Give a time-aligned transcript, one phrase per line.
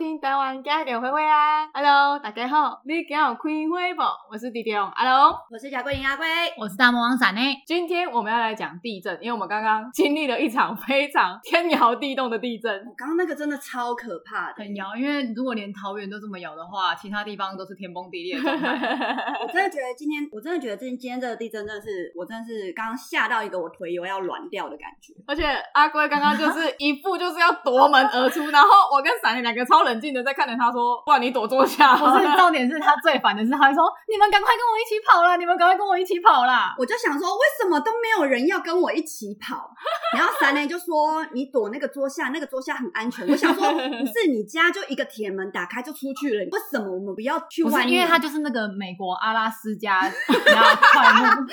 [0.00, 1.49] 听台湾加点灰灰啊。
[1.72, 4.02] ！Hello，大家好，你今有开会不？
[4.30, 6.26] 我是弟弟哦，Hello，我是贾桂林阿龟，
[6.58, 7.62] 我是大魔王闪内。
[7.64, 12.72] 今天我们要来讲地震，因为我们刚刚经历了一场非常天摇地动的地震。
[12.86, 18.74] 我刚刚那个真的超可怕的，很摇，因为如果连桃园都这么摇的话，其他地方都是天崩地裂的状态。
[19.40, 25.14] 我真的觉得今天，我真的觉得今今天这个地震真的是，我真的是刚刚吓到一个我腿有要软掉的感觉。
[25.26, 25.44] 而且
[25.74, 31.96] 阿龟刚刚就是一副就是要夺门而出，然后我跟闪内两个超冷静的在看着他说：“不然你躲坐下。
[32.00, 35.36] ”不是，重点是他最烦的是，他说：“你们赶快跟我一起跑啦！
[35.36, 39.70] 你们赶快跟我一起跑啦！” 我就想说，为什么都没有人要跟我一起跑？
[40.16, 47.82] 然后三呢就说：“你躲那个桌下，那个桌下很安全。”我想说，不是你家就一个铁门打开就出去了，为什么我们不要去外面？
[47.82, 51.46] 不是，因为他就是那个美国阿拉斯加然后快木，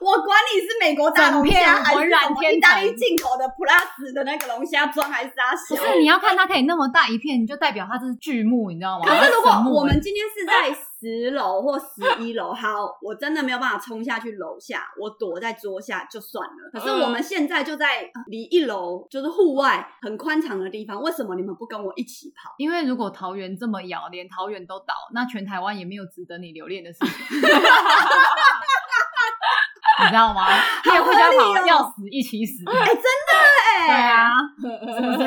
[0.00, 2.08] 我管你是美国大龙虾还是
[2.54, 5.76] 意大利进口的 Plus 的那个龙虾装还是阿小？
[5.76, 9.04] 不是，你要看它可以那么大一片，你就代表它是巨木，你知道吗？
[9.06, 16.70] 可是如果我们今天是在十楼或十一楼，好，我真的没有办法冲下去楼下，我躲在桌下就算了。
[16.72, 22.54] 可是我们现在就在离一楼就是户外很宽敞的地方，为什么你们不跟我一起跑？
[22.58, 27.14] 因为如果桃园这么摇，连桃园都倒，那全台湾也没有值得你留恋的事情。
[30.00, 30.46] 你知道吗？
[30.82, 32.64] 他也会想跑，要死一起死。
[32.66, 33.04] 哎、欸，真
[33.86, 34.30] 对啊，
[34.60, 35.18] 是不是？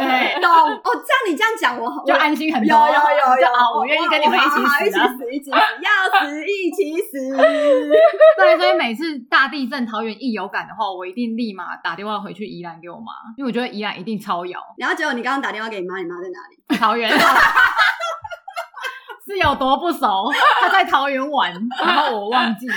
[0.42, 0.82] 懂哦。
[0.84, 2.70] 这样你这样讲，我 就安心很多。
[2.70, 7.38] 有有有有，我愿意跟你们一起死，一起死，一起死，要死一起死。
[8.38, 14.60] 对，所以每次大地震，桃园一有感的话，我一定立马打电话回去宜兰给我妈，因为我觉得宜兰一定超摇。
[14.78, 16.78] 然后结果你刚刚打电话给你妈，你妈在哪里？
[16.78, 17.12] 桃园。
[19.28, 20.32] 是有多不熟？
[20.62, 21.52] 他在桃园玩，
[21.84, 22.66] 然后我忘记。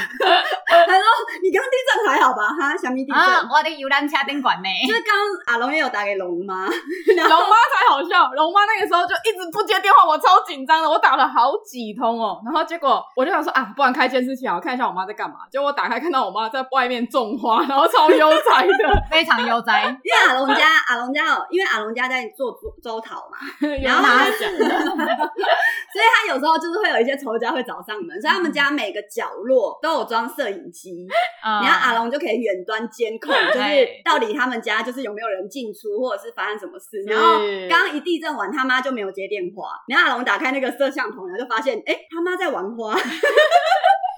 [0.67, 1.05] 他说
[1.43, 2.49] ：“你刚刚地震还好吧？
[2.59, 3.21] 哈，小米地震。
[3.21, 4.69] 啊”我的游览车宾馆呢？
[4.87, 5.15] 就是刚
[5.47, 8.33] 阿龙也有打给龙妈，龙妈才好笑。
[8.33, 12.41] 龙妈那个时候就一直不接电话，我超紧张的，我打了好几通哦。
[12.45, 15.37] 然后结果我就想说啊，不然开监视器啊，我看一下我妈在干嘛。
[15.53, 19.85] 结果我打开看到我妈在外面种花，然后超悠哉的， 非常悠哉。
[20.03, 22.53] 因为阿龙家，阿龙家哦，因为阿龙家在做
[22.83, 23.39] 周桃嘛，
[23.83, 26.40] 然后他讲，所以他有。
[26.41, 31.07] 之后就是会有一些仇家会找上门，所以他们家每个角落都有装摄影机，
[31.45, 37.03] 然后阿龙就可以远端监控，就是到底他们家就是有没有人进出，或者是发生什么事。
[37.07, 42.97] 然后刚刚一地震完，他妈就没有接电话，然后阿龙打开那个摄像头，然后就发现，哎，他妈在玩花。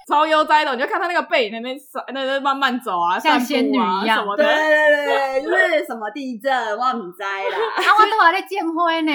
[0.07, 1.75] 超悠哉的，你就看他那个背那边
[2.13, 4.43] 那边慢慢走啊，像仙女一样什么的。
[4.43, 7.57] 对 对对，就是什么地震，忘灾啦。
[7.77, 9.11] 啊，我都还在建灰呢。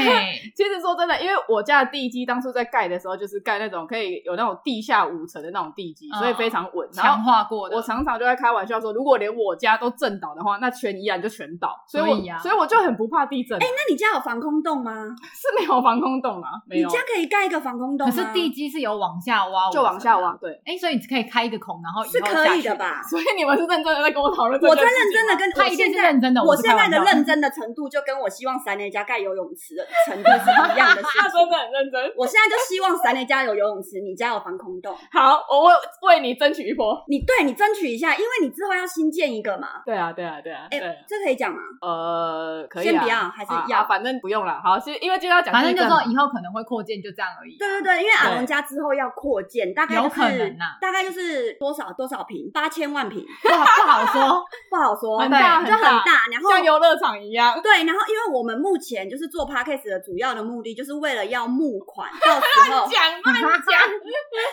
[0.56, 7.76] 其实说真的，因为我家的地基当初在盖的时候，就是盖那种可以有那种地下五层的那种地基，所以非常稳，强化过的。
[7.76, 11.74] 我常常就在开玩笑说，如果连我家都震倒的话，那全宜兰就全倒。
[11.86, 13.58] 所以我所以我就很不怕地震。
[13.58, 14.92] 哎，那你家有防空洞吗？
[15.34, 16.88] 是没有防空洞啊，没有。
[16.88, 20.32] 你家可以盖一个防空洞，可是地基是有往下挖，就往下挖。
[20.40, 20.77] 对，哎。
[20.78, 23.02] 所以你可以开一个孔，然后是可以的吧？
[23.02, 24.60] 所以你们是认真的在跟我讨论。
[24.62, 26.42] 我在认真的跟他一定是认真的。
[26.42, 31.02] 我现在的认真的程度，就跟我希望闪内家盖游泳池的程度是一样的。
[31.02, 32.12] 他 真的很认真。
[32.16, 34.96] 我现在就希望闪内家有游泳池，你家有防空洞。
[35.10, 37.04] 好，我为为你争取一波。
[37.08, 39.82] 你对你争取一下，因为你之后要新建一个嘛。
[39.84, 40.66] 对啊，对啊，对啊。
[40.70, 40.78] 哎，
[41.08, 41.58] 这可以讲吗？
[41.82, 42.84] 呃，可以。
[42.88, 44.60] 先不要，还是要，反正不用了。
[44.62, 47.56] 好，是因为今天要讲，反正就说以后可能会扩建，就这样而已。
[47.58, 51.38] 对对对，因为阿龙家之后要扩建，大概有可能呐，大概就是。
[51.58, 52.50] 多少多少平？
[52.52, 57.60] 八千万平，不好不好说，不好说，很大，就很大，然后像游乐场一样。
[57.62, 63.80] 对，然后因为我们目前就是做 podcast 的主要的目的，就是为了要募款，到时 候乱讲乱讲，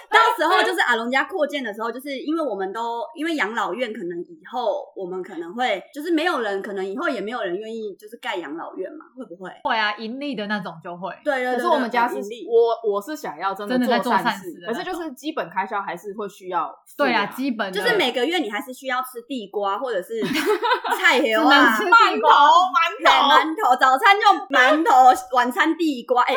[0.09, 9.49] 到时候就是阿龙家扩建的时候，就是因为我们都因为养老院，可能以后我们可能会就是没有人，可能以后也没有人愿意就是盖养老院嘛，会不会？
[9.63, 11.11] 会啊，盈利的那种就会。
[11.23, 16.73] 对对对，可是我们家是，我我是想要真的做善事，可是就是基本开销还是会需要。
[16.97, 20.21] 对啊，基本就是每个月你还是需要吃地瓜或者是
[20.99, 24.25] 菜油啊，馒头馒头馒头，早餐就
[24.55, 26.33] 馒头，晚餐地瓜，哎，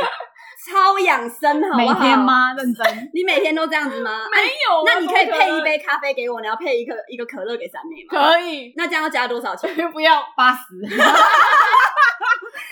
[0.67, 1.95] 超养生，好不好？
[1.95, 2.55] 每天吗？
[2.55, 2.85] 认真？
[3.15, 4.11] 你每天都这样子吗？
[4.33, 8.33] 没有，那你可以配一杯咖啡给我，你要配一个一个可乐给三妹吗？
[8.33, 8.73] 可以。
[8.77, 9.73] 那这样要加多少钱？
[9.93, 10.65] 不要八十，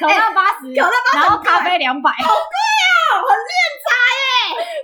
[0.00, 2.34] 可乐八十，可乐八十，然后咖啡两百，好贵
[2.82, 3.54] 啊，很敛
[3.84, 3.88] 财
[4.26, 4.35] 哎，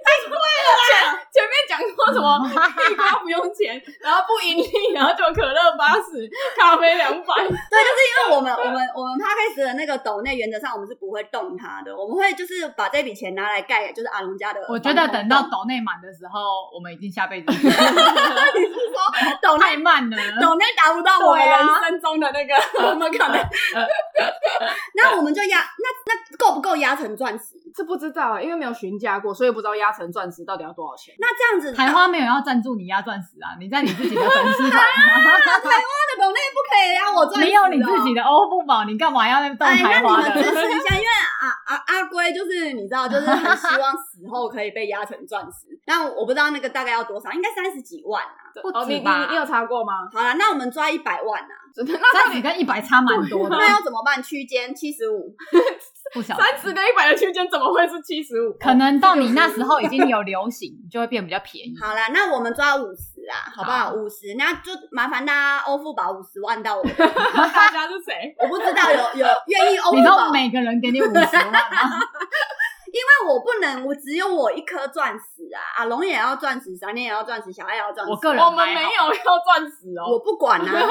[0.04, 0.68] 太贵了。
[0.88, 0.90] 前
[1.32, 2.38] 前面讲讲说什么
[2.76, 7.34] 地瓜不用钱，然后不盈利，然后就可乐八十，咖啡两百。
[7.36, 14.60] 对，就是因为我们我们我们 p a c k a g e 的那个斗内，原则上我们是不会动它的，我们会就是把这笔钱拿来盖，就是阿龙家的。
[14.68, 17.50] 我觉得等到斗内满的时候，我们已经下辈子。
[17.50, 18.98] 你是说
[19.40, 22.54] 斗内慢了，斗内达不到我们人生中的那个，
[22.86, 23.48] 我们可能。
[24.94, 27.61] 那我们就压，那那够不够压成钻石？
[27.74, 31.14] 是不知道，因为没有询价过，所以不知道压成钻石到底要多少钱。
[31.18, 33.56] 那这样子，台花没有要赞助你压钻石啊？
[33.58, 35.32] 你在你自己的粉丝团，台花
[35.62, 40.28] 的宝内不可以压我钻石，没有你自己的欧布宝，你干嘛要那动台花的？
[40.28, 41.08] 哎、那你们支持一下，因为
[41.40, 45.71] 阿阿阿龟就是你知道，就是很希望死后可以被压成钻石。
[45.84, 49.18] 但我不知道那个大概要多少，应该三十几万啊，不止吧？
[49.18, 50.08] 你你，你有查过吗？
[50.12, 51.54] 好了，那我们抓一百万啊，
[52.12, 54.22] 三十跟一百差蛮多的，那要怎么办？
[54.22, 55.34] 区间七十五。
[56.14, 58.52] 不晓得三十跟一百的区间怎么会是七十五？
[58.60, 61.72] 可能到你那时候已经有流行，就会变比较便宜。
[61.80, 63.92] 好啦，那我们抓五十啊，好不好？
[63.94, 66.82] 五十，那就麻烦大家欧付宝五十万到我。
[66.92, 68.36] 大家是谁？
[68.38, 70.30] 我不知道，有有愿意欧付宝？
[70.30, 71.58] 每个人给你五十万吗？
[72.92, 75.58] 因为我不能，我只有我一颗钻石啊！
[75.78, 78.12] 阿龙也要钻石，闪电也要钻石，小爱也要钻石。
[78.12, 80.88] 我个人我们没有要钻石哦，我不管啊。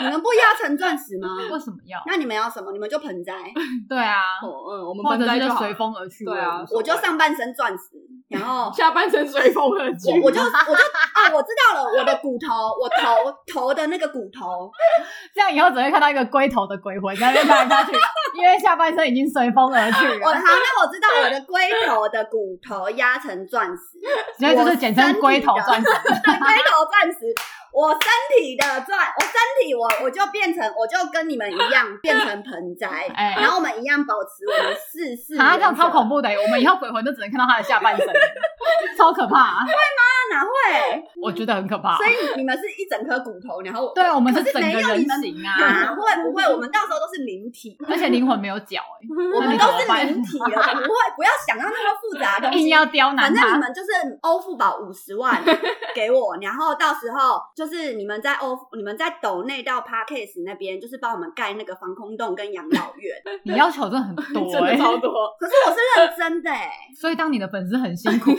[0.00, 1.28] 你们不压成钻石吗？
[1.50, 2.00] 为什么要？
[2.06, 2.72] 那你们要什么？
[2.72, 3.32] 你们就盆栽。
[3.88, 6.24] 对啊，嗯，我们盆栽就随风而去。
[6.24, 7.96] 对啊，我就上半身钻石，
[8.28, 10.20] 然后 下半身随风而去。
[10.20, 14.70] 我就我就啊，我知道了，我的骨头，我头头的那个骨头，
[15.34, 17.92] 这样以后只会看到一个龟头的鬼魂在那边爬来爬去，
[18.34, 20.26] 因为下半身已经随风而去了。
[20.26, 23.98] 好，那我知道我的龟头的骨头压成钻石，
[24.38, 27.34] 所以就是简称龟头钻石，龟头钻石。
[27.72, 28.00] 我身
[28.36, 35.38] 体的钻，我身体我我就变成，我就跟你们一样 变成盆栽，哎，然后我们一样保持我们四四。
[35.38, 38.06] 啊，这样超恐怖的，我们以后鬼魂都只能看到他的下半身，
[38.96, 39.60] 超可怕。
[39.64, 40.02] 会吗？
[40.30, 41.02] 哪会？
[41.22, 41.96] 我觉得很可怕。
[41.96, 45.56] 所以你们是一整颗骨头，然后对，我们是整个人形啊。
[45.58, 46.42] 哪会不会？
[46.44, 53.32] 我们到时候都是灵体，而且灵魂没有脚，哎， 我们都是灵体了，不会，不要想到那么复杂的东西，硬要刁难。
[53.32, 53.88] 反正你们就是
[54.20, 55.42] 欧付宝五十万
[55.94, 63.16] 给我，然后到时候就是你们在欧，你们在斗内到 Parkes 那边，就是帮我们盖那个防空洞跟养老院。
[63.42, 65.36] 你要求真的很多， 真的超多。
[65.40, 68.30] 可是我是认真的哎， 所以当你的粉丝很辛苦。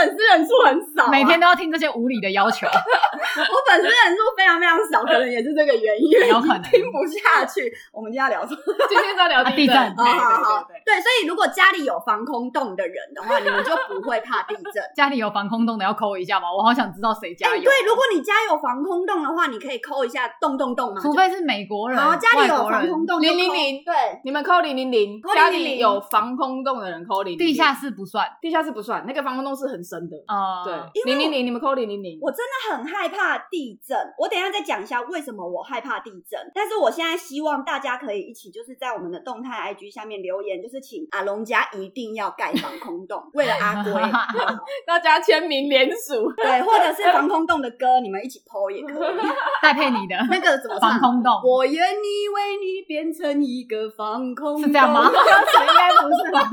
[0.00, 2.66] 粉丝人数很少，每天都要听这些无理的要求。
[2.72, 7.70] 我粉丝人数非常非常少，可能也是这个原因，有可能听不下去。
[7.92, 8.60] 我们今天要聊什么？
[8.88, 9.76] 今天在聊地震。
[9.94, 14.82] 好好好，对，所以如果家里有防空洞的人的话，你们就不会怕地震。
[14.96, 16.48] 家里有防空洞的要扣一下吗？
[16.50, 17.62] 我好想知道谁家有。
[17.62, 21.00] 对，如果你家有防空洞的话，你可以扣一下洞洞洞嘛。
[21.02, 23.94] 除非是美国人，然后家里有防空洞，零零零，对，
[24.24, 25.20] 你们扣零零零。
[25.34, 27.46] 家里有防空洞的人扣零零零。
[27.48, 30.16] 地下室不算，地下室不算，那个防空洞是很深的。
[30.28, 32.18] 哦，对，零零零，你们扣零零零。
[32.22, 36.38] 我真的很害怕地震，我等一下再讲一下为什么我害怕地震。
[36.54, 43.92] 但是我现在希望大家可以一起，就是在我们的动态 IG 下面留言，就是请阿龙家一定要盖防空洞，为了阿龟，
[44.86, 49.18] 大家签名联署，对，或者是防空洞的歌，你们一起 po 也可以，
[49.62, 50.90] 搭配你的那个怎么唱？
[50.90, 55.10] 防空洞，我愿意为你变成一个防空洞，是这样吗？
[55.10, 56.50] 应该不是吧？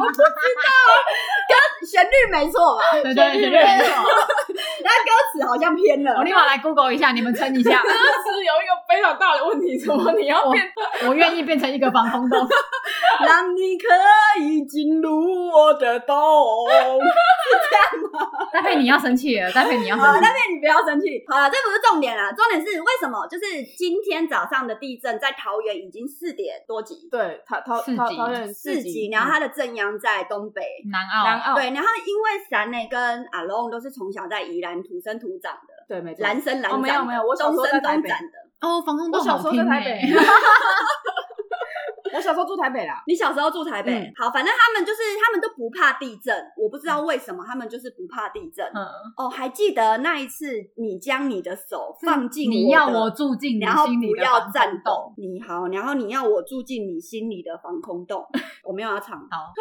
[2.32, 2.82] 没错吧？
[3.04, 4.04] 对对，旋律没错。
[4.84, 7.82] 那歌词好像偏了，我立马来 Google 一下，你们撑一下。
[7.82, 10.12] 歌词有一个非常大的问题，什么？
[10.14, 10.64] 你要变？
[11.08, 12.40] 我愿意变成一个防空洞，
[13.26, 16.16] 让你可以进入我的洞，
[17.47, 18.27] 是这样吗？
[18.51, 20.21] 戴佩，你要生气了，大佩，你要生气。
[20.21, 21.23] 大佩，你不要生气。
[21.27, 23.27] 好了，这不是重点啊，重点是为什么？
[23.27, 30.61] 就是今天早上的地震在桃园已经四点多级，对，桃桃桃桃园四级，然后它的震央在东北
[30.92, 31.56] 南澳，南澳。
[31.56, 38.16] 对，然后因为闪内跟阿龙都是从小在宜兰土生土长的，对，没错，蓝生蓝长，没有没有，我小时候在台北的。
[38.59, 40.01] 哦，防空洞，我小时候在台北。
[42.14, 48.66] 我小时候住台北啦，你小时候住台北，嗯、好，反正他们就是他们都不怕地震，我不知道为什么他们就是不怕地震。
[48.68, 48.85] 嗯，
[49.18, 50.47] 哦，还记得那一次，
[50.78, 58.26] 你将你的手放进你要我住进，然后不要颤抖，你好，然后你要我住进你心里的防空洞，
[58.64, 59.54] 我没有要唱， 好。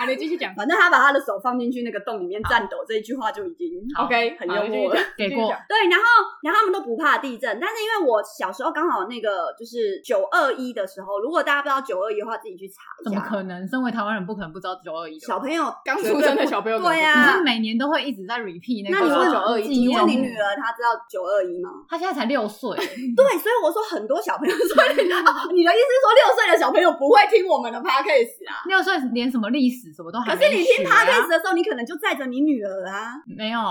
[0.00, 0.54] 好，你继续讲。
[0.54, 5.00] 反正他把他的手放进去那个洞里面颤抖，这一句话就已经 OK 很幽默了。
[5.14, 5.52] 给过。
[5.68, 6.04] 对，然后
[6.42, 13.10] 然后他们都不怕地震，但是因为我小时候刚好那个就是九二一的时候，如果大家不知道九二一的话，自己去查一下。
[13.10, 13.68] 怎么可能？
[13.68, 15.20] 身为台湾人，不可能不知道九二一。
[15.20, 19.04] 小朋友刚出生的小朋友，对啊，可是每年都会一直在 repeat 那个。
[19.04, 19.68] 那你问九二一？
[19.68, 21.68] 你问你女儿，她知道九二一吗？
[21.86, 22.74] 她现在才六岁。
[22.74, 28.64] 对，所以我说很多小朋友，所以你的意思是说六岁的小朋友不会听我们的 podcast 啊？
[28.64, 29.89] 六岁连什么历史？
[29.90, 30.36] 子什么都还没、啊。
[30.38, 33.14] 可是你听 podcast 的时候，你可能就载着你女儿啊？
[33.26, 33.60] 没有。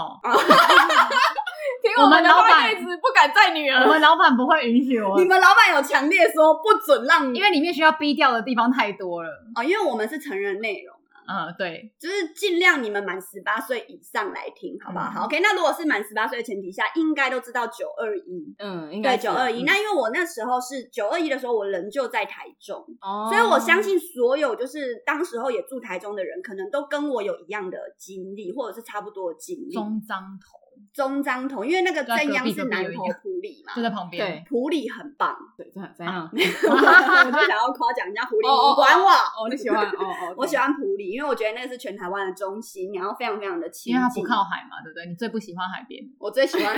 [1.82, 5.18] 听我们的 podcast 不敢载女儿，我们老板不会允许我。
[5.18, 9.30] 你们老板有强烈说不准让你，因为里面需要逼掉的地方太多了。
[9.56, 10.99] 哦，因为我们是成人内容。
[11.30, 15.06] 嗯，对，就是尽量你们满十八岁以上来听，好不好？
[15.06, 15.40] 嗯、好，OK。
[15.42, 19.64] 那如果是满十八岁的前提下，应该都知道九二一，嗯，应该对九二一。
[19.64, 29.74] 那因为我那时候是九二一的时候，我人就在台中，哦，所以我相信所有就是当时候也住台中的人，可能都跟我有一样的经历，或者是差不多的经历。
[29.74, 30.59] 中彰投。
[30.94, 34.26] 中彰投，因为那个正央是南投埔里嘛，就在旁边。
[34.26, 36.30] 对，埔里很棒，对，这样这样。
[36.34, 39.10] 我就想要夸奖人家埔里，你管我？
[39.10, 39.86] 哦，你喜欢？
[39.86, 43.94] 哦哦， 我喜欢埔里，因为我觉得那个是全台湾的中心，然后非常非常的亲。
[43.94, 45.06] 因为它不靠海嘛，对不对？
[45.06, 46.04] 你最不喜欢海边？
[46.18, 46.76] 我最喜欢。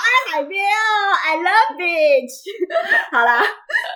[0.00, 2.44] 爱海边哦，I love beach。
[3.12, 3.42] 好啦，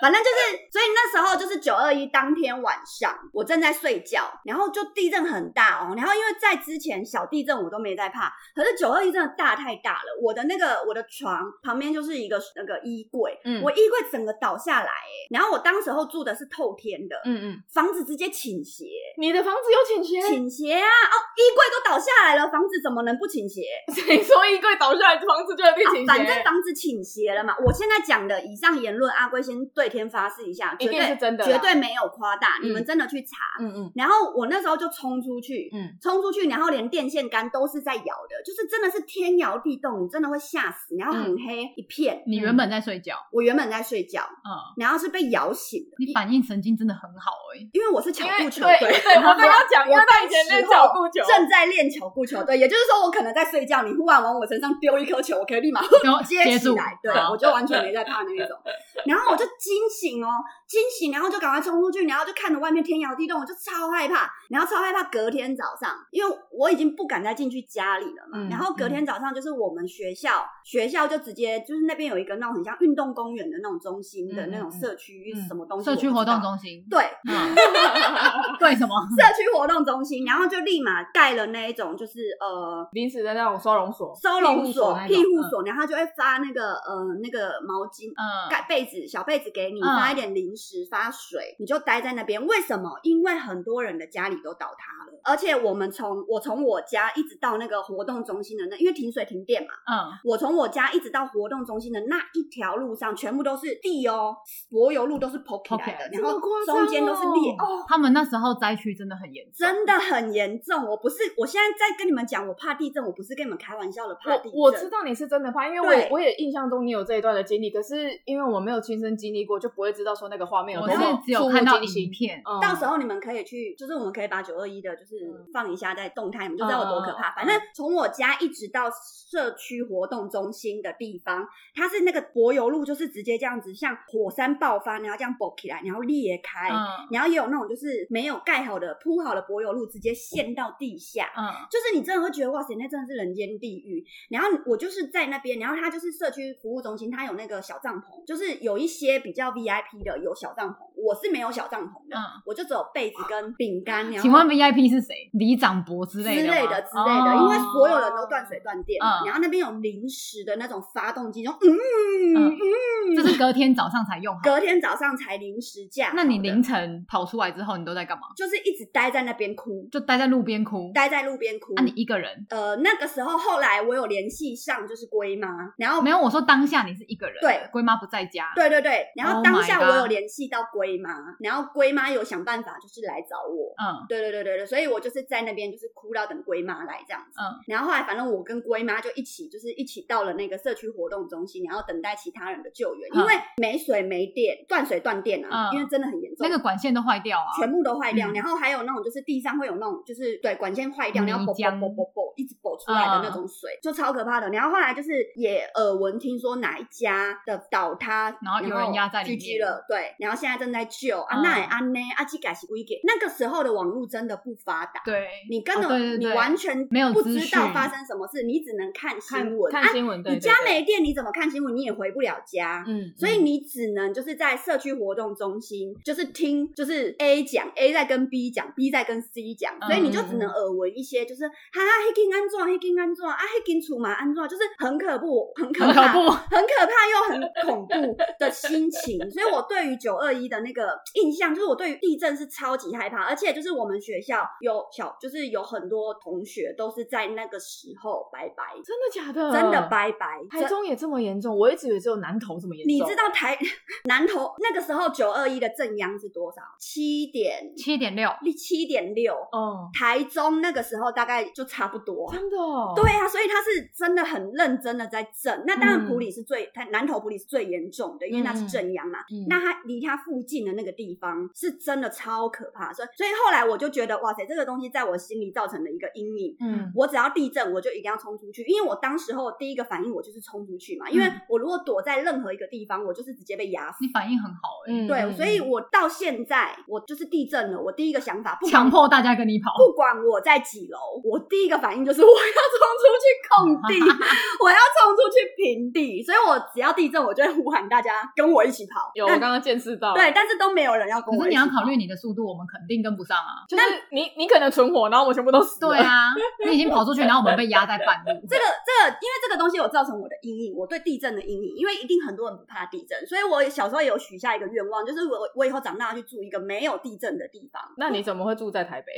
[0.01, 8.33] 反正就是，所以那时候就是九二一当天晚上，我正在睡觉，然后就地震很大哦，然后因为在之前小地震我都没在怕。
[8.55, 18.85] 可是九二一真的大太大了，我的那个我的床旁边就是一个那个衣柜，嗯，我衣柜整个倒下来，哎，然后我当时候住的是透天的，嗯嗯，房子直接倾斜，
[19.19, 20.21] 你的房子有倾斜？
[20.29, 20.87] 倾斜啊！
[20.87, 23.63] 哦，衣柜都倒下来了，房子怎么能不倾斜？
[23.95, 26.07] 谁说衣柜倒下来房子就会倾斜？
[26.07, 27.55] 反正房子倾斜了嘛。
[27.65, 33.93] 我现在讲的以上言论，阿龟先对天发誓一下，绝对是真的，绝对没有夸大，你们真的去查，嗯嗯。
[33.95, 38.35] 然后我那时候就冲出去，嗯，冲出去，然后连电线杆都是在摇的。
[38.45, 42.23] 就是真的是天摇地动，你真的会吓死，然后很黑一片。
[42.27, 45.97] 你原本在睡觉，我原本在睡觉，嗯，然后是被摇醒的。
[45.99, 48.79] 你反应神经真的很好哎，因为我是巧固球，对
[49.15, 55.81] 对，我刚刚讲，因为他以前练巧固球，正在练巧固球，对，也就是说我可能在睡觉，你忽然往我身上丢一颗球，我可以立马
[56.27, 58.57] 接起来，对，我就完全没在怕那一种。
[59.07, 60.29] 然后我就惊醒哦，
[60.75, 65.05] 惊醒，然后就赶快冲出去，然后就看着外面天摇地动，我就超害怕，然后超害怕。
[65.05, 68.49] 隔天早上，因为我已经不敢再进去家里了嘛。
[68.51, 76.85] 然后隔天早上就是我们学校，学校就直接就是那边有一个那种很像运动公园的那种中心的那种社区什么东西，社区活动中心。
[76.91, 76.99] 对，
[78.59, 78.95] 对什么？
[79.17, 88.11] 社区活动中心，然后就立马盖了那一种就是呃临时的那种收容所、收容所、庇护所，然后就会发那个呃那个毛巾、
[88.51, 89.07] 盖被子。
[89.07, 92.45] 小被子给你，发一点零食，发水，你就待在那边。
[92.47, 92.91] 为什么？
[93.03, 104.35] 因为很多人的家里都倒塌了，而且我们从我从我家一直到那个活动中心的那，因为停水停电嘛，嗯，我从我家一直到活动中心的那一条路上，全部都是地哦，
[104.71, 107.53] 柏油路都是铺起来的，然后中间都是裂。
[107.59, 110.85] 哦，他们那时候灾区真的很严重，真的很严重。
[110.87, 114.59] 我不是，我现在在跟你们讲，我怕地震，我不是跟你们开玩笑的怕地震。
[114.59, 122.43] 我知道你是真的怕，因为我我也印象中你有这一段的经历，可是因为我没有亲身经历过，就不会知道说那个画面有多么只有看到影片。
[122.61, 127.33] 到时候你们可以去，就是我们可以把九二一的，就是放一下在动态，你们就知道有多可怕。
[127.35, 141.31] 反正从我家一直到社区活动中心的地方，它是那个柏油路，就是直接这样子，像火山爆发，然后这样爆起来，然后裂开，嗯然后也有那种就是没有盖好的铺好的柏油路，直接陷到地下。
[141.37, 144.05] 嗯，就是你真的会觉得哇塞，那真的是人间地狱。
[144.31, 154.13] 然后我就是在那边，然后它就是社区服务中心，它有那个小帐篷，就是有一些比较 VIP 的有小帐篷，我是没有小帐篷的，嗯，我就只有被子跟饼干。
[154.19, 155.15] 请问 VIP 是谁？
[155.33, 166.13] 李长博之类的之类的之类的，因为所有人都断水断电，然后那边有临时的那种发动机，就嗯嗯，这是隔天早上才用，隔天早上才临时架。
[166.15, 168.25] 那你凌晨跑出来之后，你都在干嘛？
[168.37, 171.73] 就是一直待在那边哭，就待在路边哭，待在路边哭。
[171.77, 172.47] 那你一个人？
[172.51, 175.49] 呃，那个时候后来我有联系上，就是龟妈，
[175.79, 204.49] 然后没有，我说当下你是一个人，对，龟妈不在家，对对对，然后当下我有联系到龟妈，然后龟妈有想办法就是来找我，嗯，对对对对对，所以我就是在那边就是哭到等龟妈来这样子，嗯，然后后来反正我跟龟妈就一起就是一起到了那个社区活动中心，然后等待其他人的救援，因为没水没电，断水断电啊，因为真的很严重，那个管线都坏掉啊，全部都坏掉，然后还有那种就是地上会有那种就是对管线坏掉，然后啵啵啵啵啵一直啵出来的那种水，就超可怕的。
[204.51, 221.75] 然后后来就是也耳闻听说哪一家的倒塌，然后有人压在里面了，对，然后现在正在救啊，那也安呢，阿基改是归给那个时候的网络真的不发达，对，你根本你完全没有不知道发生什么事，你只能看新闻，看新闻，你家没电，你怎么看新闻？
[221.75, 239.19] 你也回不了家，嗯，所以你只能就是在社区活动中心，就是听，就是 A 讲，A 在跟 B 讲，B 在跟 C 讲，所以你就只能耳闻一些，就是哈，黑金安怎，黑金安怎啊，黑金出嘛安怎，就是很可怖，很可怕，很可怕又很恐怖的心情。
[239.31, 249.51] 所以我对于九二一的那个印象，就是我对于地震是超级害怕，而且就是我们学校有小，就是有很多同学都是在那个时候拜拜，真的假的？
[249.51, 250.27] 真的拜拜。
[250.51, 251.59] 台中也这么严重？
[251.59, 252.95] 我一直以为只有南投这么严重。
[252.95, 253.59] 你知道台
[254.05, 256.61] 南投那个时候九二一的震央是多少？
[256.79, 259.35] 七点七点六，七点六。
[259.53, 262.31] 哦，台中那个时候大概就差不多。
[262.31, 262.93] 真的哦？
[262.95, 265.65] 对啊，所以他是真的很认真的在震。
[265.67, 269.21] 那当然普里是最，他、嗯、南投普里是最严重的，因为那是震央嘛。
[269.31, 272.93] 嗯、那他离他附近的那个地方是真的超可怕。
[272.93, 276.57] 所以，所以后来我就觉得，哇塞，这个东西在我心里造成了一个阴影。
[276.61, 281.09] 嗯，我只要地震，我就一定要冲出去，因为我当时候第一个反应我就是冲出去嘛。
[281.11, 283.99] 因为我如果躲在任何一个地方，我就是直接被压死。
[284.05, 285.09] 你反应很好哎、欸。
[285.09, 294.01] 对，嗯、所以我到现在我就是地震了，我第一个想法不强迫大家跟你跑，不管我在几楼，我第一个反应就是我要冲出去空地，
[294.65, 296.23] 我要冲出去平地。
[296.23, 299.11] 所以我只要地震，我就会呼喊大家跟我一起跑。
[299.15, 300.15] 有，我刚刚见识到。
[300.15, 301.39] 对，但是都没有人要跟我。
[301.39, 303.69] 可是你要考虑你的速度，我们肯定跟不上啊。
[303.69, 305.79] 就是你，你可能存活，然后我全部都死。
[305.79, 306.33] 对啊，
[306.65, 308.33] 你已经跑出去，然后我们被压在半路。
[308.49, 311.77] 这个，这个，因为这个东西有造成我的阴影，我对地震的阴影。
[311.77, 317.83] 因为一定很多人不怕地震，所以我小时候也有许下一个愿望，就是我我以后长大要去住一个没有地震的地方。
[317.99, 319.13] 那你怎么会住在台北？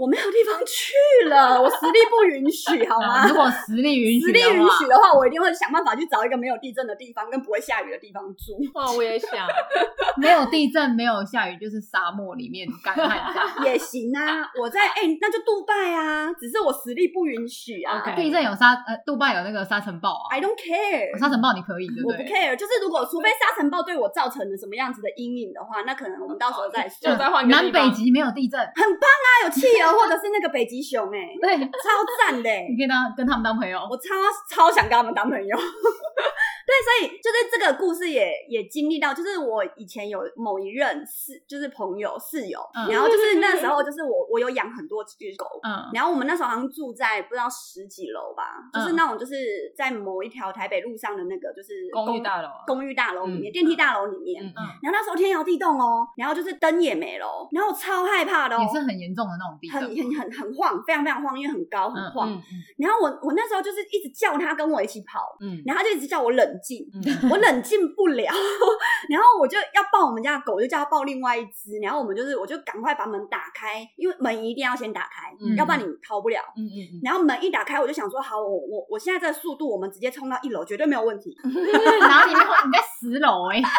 [0.00, 3.28] 我没有地方去了，我实力不允许，好吗？
[3.28, 8.56] 如果实力允许，实力允许的话，我一定会想办法去找一个没有地震的地方，跟不会下雨的地方住。
[8.72, 9.46] 哦，我也想，
[10.16, 14.48] 没有地震，没有下雨，就是沙漠里面干旱也行啊。
[14.58, 18.00] 我在哎、欸，那就杜拜啊，只是我实力不允许啊。
[18.00, 18.16] Okay.
[18.16, 20.32] 地震有沙呃，杜拜有那个沙尘暴啊。
[20.32, 22.16] I don't care，沙尘暴你可以对不对？
[22.16, 27.10] 我不 care，就是如果除非沙尘暴对我造成了什么样子的阴影的话，那可能我们到时候再说。
[27.10, 30.70] 就再换个南北极没有地震，很棒啊，有企鹅或者是那个北。
[30.70, 34.14] 极熊哎，对，超赞的，你可以当跟他们当朋友，我超
[34.48, 35.56] 超想跟他们当朋友。
[36.70, 49.34] 对，所以就是这个故事也也经历到，就是我以前有某一任室，就是朋友室友，嗯、然后就是那时候就是我我有养很多只狗，嗯，然后我们那时候好像住在不知道十几楼吧，嗯、就是那种就是
[49.76, 67.40] 在某一条台北路上的那个就是公寓大楼，公寓大楼里面、嗯、电梯大楼里面，嗯，然后那时候天摇地动哦，然后就是灯也没了，然后我超害怕的哦，也是很严重的那种很很很很晃，非常非常晃，因为很高很晃，嗯嗯嗯、然后我我那时候就是一直叫他跟我一起跑，嗯，然后他就一直叫我冷静，嗯、我。
[67.40, 68.30] 冷静不了，
[69.08, 76.38] 然后我就要抱我们家的狗，就叫他抱另外一只，然后我们就是，我就赶快把门打开，因为门一定要先打开，嗯、要不然你逃不了。
[76.54, 77.00] 嗯嗯嗯。
[77.02, 81.34] 然后门一打开，我就想说，好，我我我现在这个速度，我们直接冲到一楼，绝对没有问题。
[81.42, 83.62] 然后你们你在十楼哎。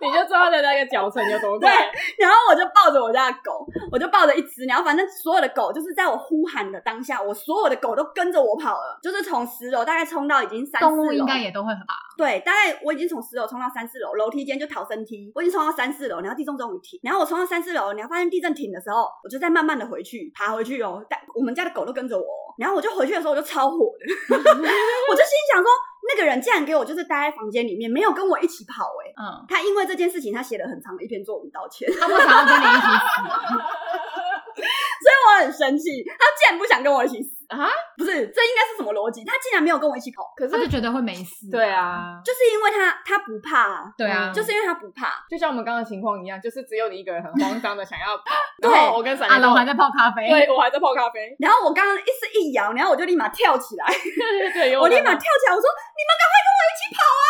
[0.00, 1.68] 你就知道的那个脚程有多快。
[1.68, 10.96] 对，然后我就抱着我家的狗，我就抱着一只，然后反正所有的狗就是在我呼喊的当下，我所有的狗都跟着我跑了，就是从十楼大概冲到已经三四楼。
[10.96, 11.94] 动物应该也都会很怕。
[12.16, 21.04] 对，大概我已经从十楼冲到三四楼，楼梯间就逃生梯，我已经冲到三四楼，然后地震终于停，然后我冲到三四楼，然后发现地震停的时候，我就再慢慢的回去，爬回去哦。
[21.10, 22.24] 但我们家的狗都跟着我，
[22.58, 25.70] 然后我就回去的时候我就超火的， 我就心想说。
[26.08, 29.14] 那个人竟然给我就是待在房间里面，没有跟我一起跑哎、欸。
[29.20, 31.86] 嗯，他因为这件事情，他写了很长的一篇作文道歉。
[32.00, 33.22] 他不想要跟你一起死，
[35.04, 36.02] 所以我很生气。
[36.04, 37.36] 他竟然不想跟我一起死。
[37.48, 37.68] 啊，
[37.98, 39.24] 不是，这应该是什么逻辑？
[39.24, 41.50] 他竟然没有跟我一起跑，可是他就觉得会没事。
[41.50, 43.90] 对啊，就是因为他他不怕。
[43.98, 45.26] 对啊，就是因为他不怕。
[45.28, 48.38] 就像我们刚刚的情况一样，就是只有你一个人很慌张的想要跑。
[48.62, 50.28] 然后我跟阿龙还在泡咖啡。
[50.30, 51.34] 对，我还在泡咖啡。
[51.42, 53.84] 然后我刚刚一是一摇，然后我就立马跳起来。
[54.54, 55.66] 对，我立马跳起来，我说
[55.98, 57.26] ：“你们赶快跟我一起跑啊！”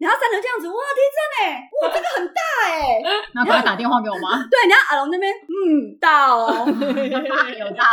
[0.00, 3.00] 然后三楼这样子，哇，地震哎，哇，这个很大哎。
[3.34, 4.40] 然后打电话给我妈。
[4.50, 7.84] 对，然后阿龙那边，嗯，到，有到，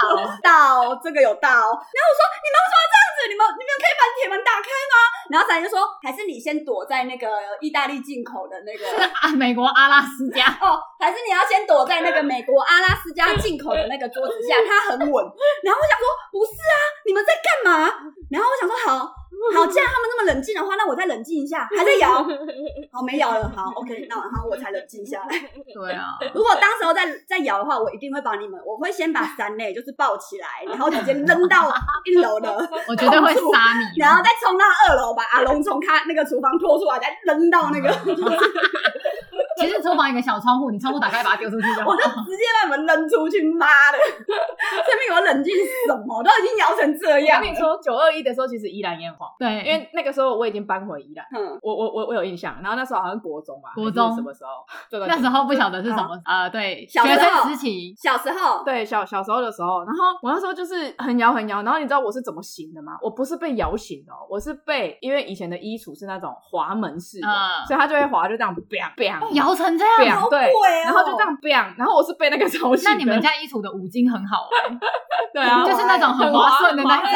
[0.41, 1.35] 到，这个有。
[1.39, 3.17] 到，然后我说，你们为什么要这样子？
[3.29, 4.95] 你们你们可以把铁门打开吗？
[5.29, 7.27] 然后三人就说，还是你先躲在那个
[7.61, 8.83] 意大利进口的那个
[9.21, 15.17] 啊， 美国阿拉斯加 哦，还是你要先躲在那个美国阿拉斯加进口的那个桌子下，它很稳。
[15.63, 16.75] 然后我想说，不是啊，
[17.05, 17.89] 你们在干嘛？
[18.29, 19.15] 然后我想说，好。
[19.55, 21.67] 好，既然他们那么冷静的话，那我再冷静一下。
[21.75, 22.13] 还在摇，
[22.91, 25.29] 好，没摇了，好，OK，那然后我才冷静下来。
[25.73, 31.71] 对啊，如果当时候再再摇的话，我一定会把你们，我会先把三内就是抱起来，然后直接扔到
[32.03, 32.51] 一楼的，
[32.89, 37.89] 我绝对会杀你，然后再冲到二楼，把阿龙从他那个厨房拖出来，再扔到那个。
[39.59, 41.89] 其实厨房放一个小窗户，你窗户打开把它丢出去就好。
[41.89, 43.97] 我就直接把你们扔出去，妈的！
[43.99, 45.53] 这边给我冷静
[45.87, 46.23] 什么？
[46.23, 47.39] 都已经摇成这样。
[47.39, 51.25] 我跟你说，九二一的时候其实依然也很慌，对，因为那个时候我已经搬回宜兰。
[51.35, 54.49] 嗯，我我我我有印象，然后那时候好像国中吧，国中什么时候？
[55.07, 62.97] 那时候不晓得是什么，呃，对，学生时期，小时候，对小小时候的时候，然后我那时候就是很摇很摇，然后你知道我是怎么醒的吗？
[63.01, 67.27] 我不是被摇醒的，我是被，因为以前的衣橱是那种滑门式的，
[67.67, 69.19] 所以它就会滑，就这样 biang biang
[69.49, 70.51] 摇成这样，对，
[70.85, 72.83] 然后就这样 biang，然后我是被那个吵醒。
[72.85, 74.77] 那你们家衣橱的五金很好哎，
[75.33, 77.13] 对啊，就是那种很划算的那种，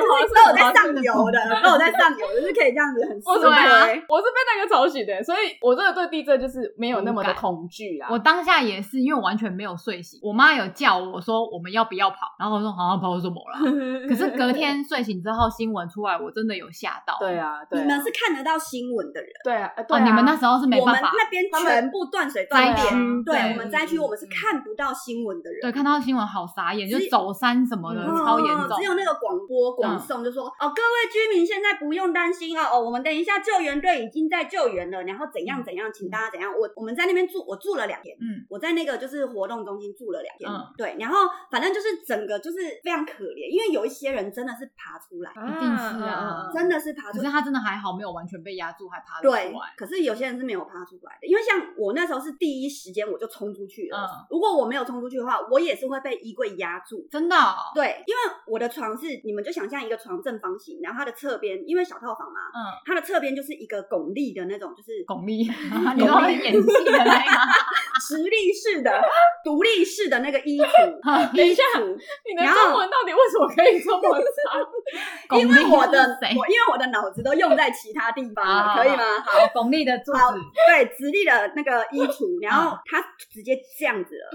[0.00, 3.40] 都有在上游的，都有在上游，就是可以这样子很顺。
[3.40, 8.08] 对，我是被那个吵醒的，所以我真的对地震就是没有那么的恐惧啊。
[8.10, 13.58] 我当下也是，因为我完全没有睡醒，我妈有叫我说我们要不要跑，然后我说好像跑什么了。
[14.08, 17.16] 可是隔天睡醒之后新闻出来，我真的有吓到。
[17.20, 19.30] 对啊，对你们是看得到新闻的人。
[19.44, 21.00] 对啊，对，你们那时候是没办法。
[21.00, 21.44] 我们那边
[21.74, 25.60] 全部断水断电，对，我们灾区我们是看不到新闻的人。
[25.60, 28.78] 对，看到新闻好傻眼，就走山什么的超严重。
[28.78, 36.50] 只有那个广播广送就说哦，各位居民现在不用担心哦，哦，我们等一下救援队已经在救援了，然后怎样怎样，请大家怎样。
[36.52, 41.18] 我我们在那边住，我住了两天，嗯，我在那个就是活动中心住了两天，对，然后
[41.50, 49.48] 反正就是整个就是非常可怜，因为有一些人真的是爬出来，一定是啊，真的是爬出来，可是他真的还好，没有完全被压住，还爬出来。
[49.48, 57.36] 对，可是有些人是没有爬出来的，因为像我那时候是第一时间我就冲出去了，如果我没有冲出去的话，我也是会被衣柜压住，真的。
[57.74, 65.50] 对，因为我的床是你们就想象一个床正方形，然后它的侧边，因为小套房嘛，嗯，它的侧边就是一个拱立的那种，就是巩俐，
[65.96, 67.30] 你都会演戏的那个，
[68.06, 69.02] 直立式的、
[69.44, 71.00] 独立式的那个衣橱。
[71.36, 74.18] 等一下，你的中文到底为什么可以这么
[75.30, 75.38] 长？
[75.38, 79.02] 因为我的我因为我的脑子都用在其他地方了，可以吗？
[79.24, 80.18] 好，拱立的柱子，
[80.68, 84.30] 对，直立的那个衣橱，然后他直接这样子了，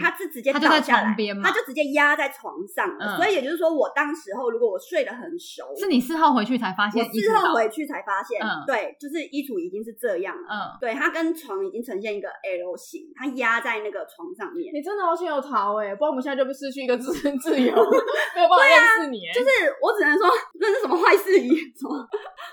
[0.00, 3.16] 他是直接倒下来，他就直接压在床上了。
[3.16, 14.72] 所以也就是说，我当时候如果我睡得很熟，是你事后回去才发现，我事后回去才发现，对，就是衣橱已经是这样了，嗯，对，它跟床已经呈现一个 L 型，它压在那个床上面。
[14.74, 17.74] 你真的好想有逃哎，不然我们现在就被失去一个自身自由，
[18.34, 19.20] 没有办法认识你。
[19.34, 19.48] 就是
[19.80, 20.28] 我只能说，
[20.60, 21.38] 那是什么坏事？
[21.40, 22.06] 遗什么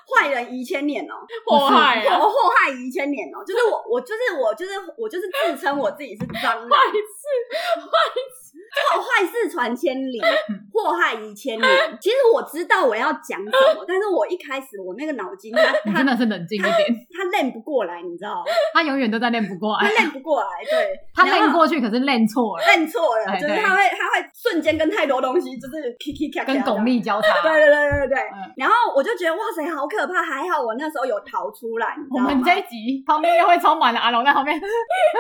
[0.08, 1.14] 坏人遗千年哦，
[1.46, 7.92] 祸害啊， 祸害遗千年哦，就是我，我就是我，就是我，就是自称我自己是脏人， 坏事坏
[8.34, 8.49] 事，
[8.92, 10.20] 坏坏事传千里，
[10.74, 11.70] 祸害遗千年。
[12.00, 16.76] 其实我知道我要讲什么，但是我一开始我那个脑筋，他 真的是冷静一点，
[17.12, 18.44] 他练不过来，你知道？
[18.74, 28.18] 他永远都在练不过来，他练不过来，对， 他练过去，可是练错了，练错了，就是他会他会瞬间跟太多东西就是 K K K，跟巩俐交叉，对对对对对，
[28.56, 32.30] 然后我就觉得哇塞，好可怕，还好我那时候有逃出来，你知道吗？
[32.30, 34.60] 我们这一集旁边又会充满了阿龙在后面，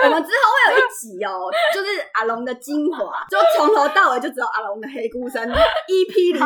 [0.05, 6.39] 我们之后会有一集哦，就是阿龙的精华，就从头到尾就只有阿龙的黑菇声， EP 零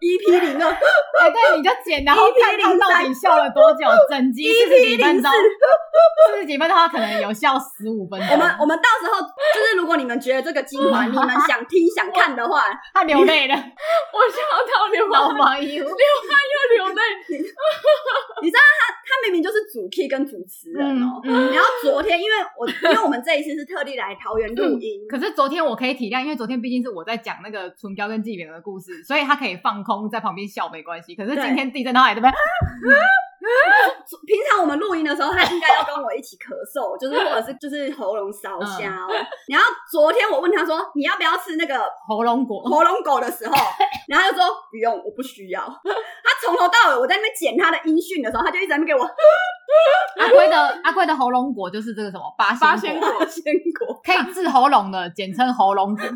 [0.00, 6.38] 一， EP 零二，哎，对，你就剪，然后看他到底笑了多久，整集四十几分钟，四。
[6.40, 8.28] 十几分钟，他可能有笑十五分钟。
[8.32, 14.38] 我们我们到时候就是，如果你们觉得这个精华， 你们想听想看的话，他流泪了，我笑
[14.78, 17.02] 到流老毛衣，流汗又流泪。
[18.42, 31.14] 你知道他他明明就是主 key 跟主持人哦，然后昨天因为我因为我们这一次是特地来桃园录音，可是昨天我可以体谅，因为昨天毕竟是我在讲那个唇膏跟纪元的故事，所以他可以放空在旁边笑没关系。
[31.14, 32.34] 可是今天地震他还在那边。
[34.26, 38.80] 平常我们录音的时候，他应该要跟我一起咳嗽，就是或者是就是喉咙烧烧。
[39.48, 41.78] 然后昨天我问他说，你要不要吃那个
[42.08, 42.62] 喉咙果？
[42.64, 43.54] 喉咙果的时候，
[44.08, 45.60] 然后他就说不用，我不需要。
[45.62, 49.06] 他从头到尾我在那边剪他的音讯的时候，他就一直在那边给我。
[50.20, 53.42] 阿龟的阿龟的喉咙果就是这个什么八仙果，八仙
[53.78, 56.04] 果可以治喉咙的，简称喉咙果。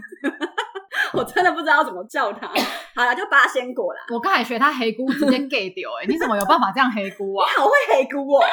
[1.15, 2.47] 我真的不知道怎么叫他，
[2.95, 4.01] 好了，就八仙果啦。
[4.13, 6.07] 我刚才学他黑菇，直接 get 掉哎！
[6.07, 7.47] 你怎么有办法这样黑菇啊？
[7.51, 8.45] 你好会黑菇哦，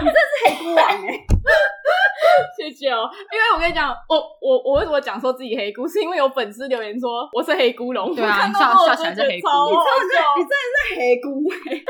[0.00, 1.26] 你真的是黑姑王哎！
[2.56, 11.82] 谢谢哦，因为我跟你讲，我我我为什么讲说自己黑姑，是因为有粉丝留言说我是黑姑龙，对啊，你笑笑起来是黑姑，你真的你真的是黑姑哎，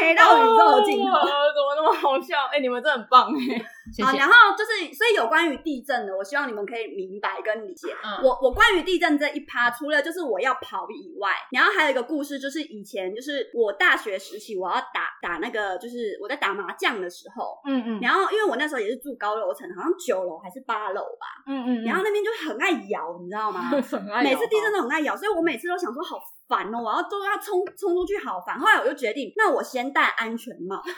[0.00, 2.46] 黑到宇宙尽头，怎么那么好笑？
[2.52, 3.62] 哎，你们真的很棒哎！
[4.04, 7.88] 好，然后就是所以有关于地震的，我希望你们可以明白跟理解。
[8.22, 23.70] 我我关于地震这一趴，除了就是我要跑以外，然后还有一个故事，就是以前就是我大学时期，我要打打那个，就是我在打麻将的时候，嗯嗯，然后因为我那时候也是住高楼层，好像九楼还是八楼吧，嗯嗯，然后那边就很爱摇，你知道吗？
[24.22, 28.58] 每次地震都很爱摇，所以我每次都想说好烦哦，我要都要冲冲出去，好烦。
[28.58, 30.82] 后来我就决定，那我先戴安全帽。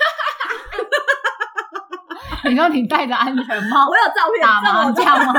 [2.45, 5.33] 你说你戴着安全帽，我有照片打麻将吗？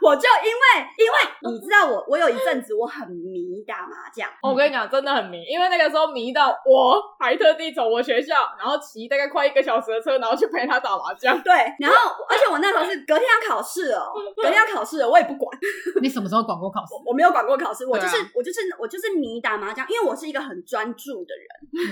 [0.00, 11.40] 我就因为因为你知道我我有一阵子我很迷打麻将，我跟你讲真的很迷，因为那个时候迷到我还特地从我学校，然后骑大概快一个小时的车，然后去陪他打麻将。
[11.42, 11.96] 对，然后
[12.28, 15.58] 而且我那时候是隔天要考试哦，隔天要考试了，我也不管。
[16.00, 16.94] 你什么时候管过考试？
[17.04, 21.46] 我没有管过考试，我就是、啊、我就是我就是迷打麻将，因为我是一个很专注的人，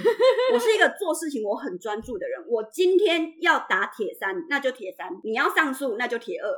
[0.55, 2.45] 我是一个做事情我很专注的人。
[2.49, 6.49] 我今天要打铁三，那就铁三；你要上树，那就铁二。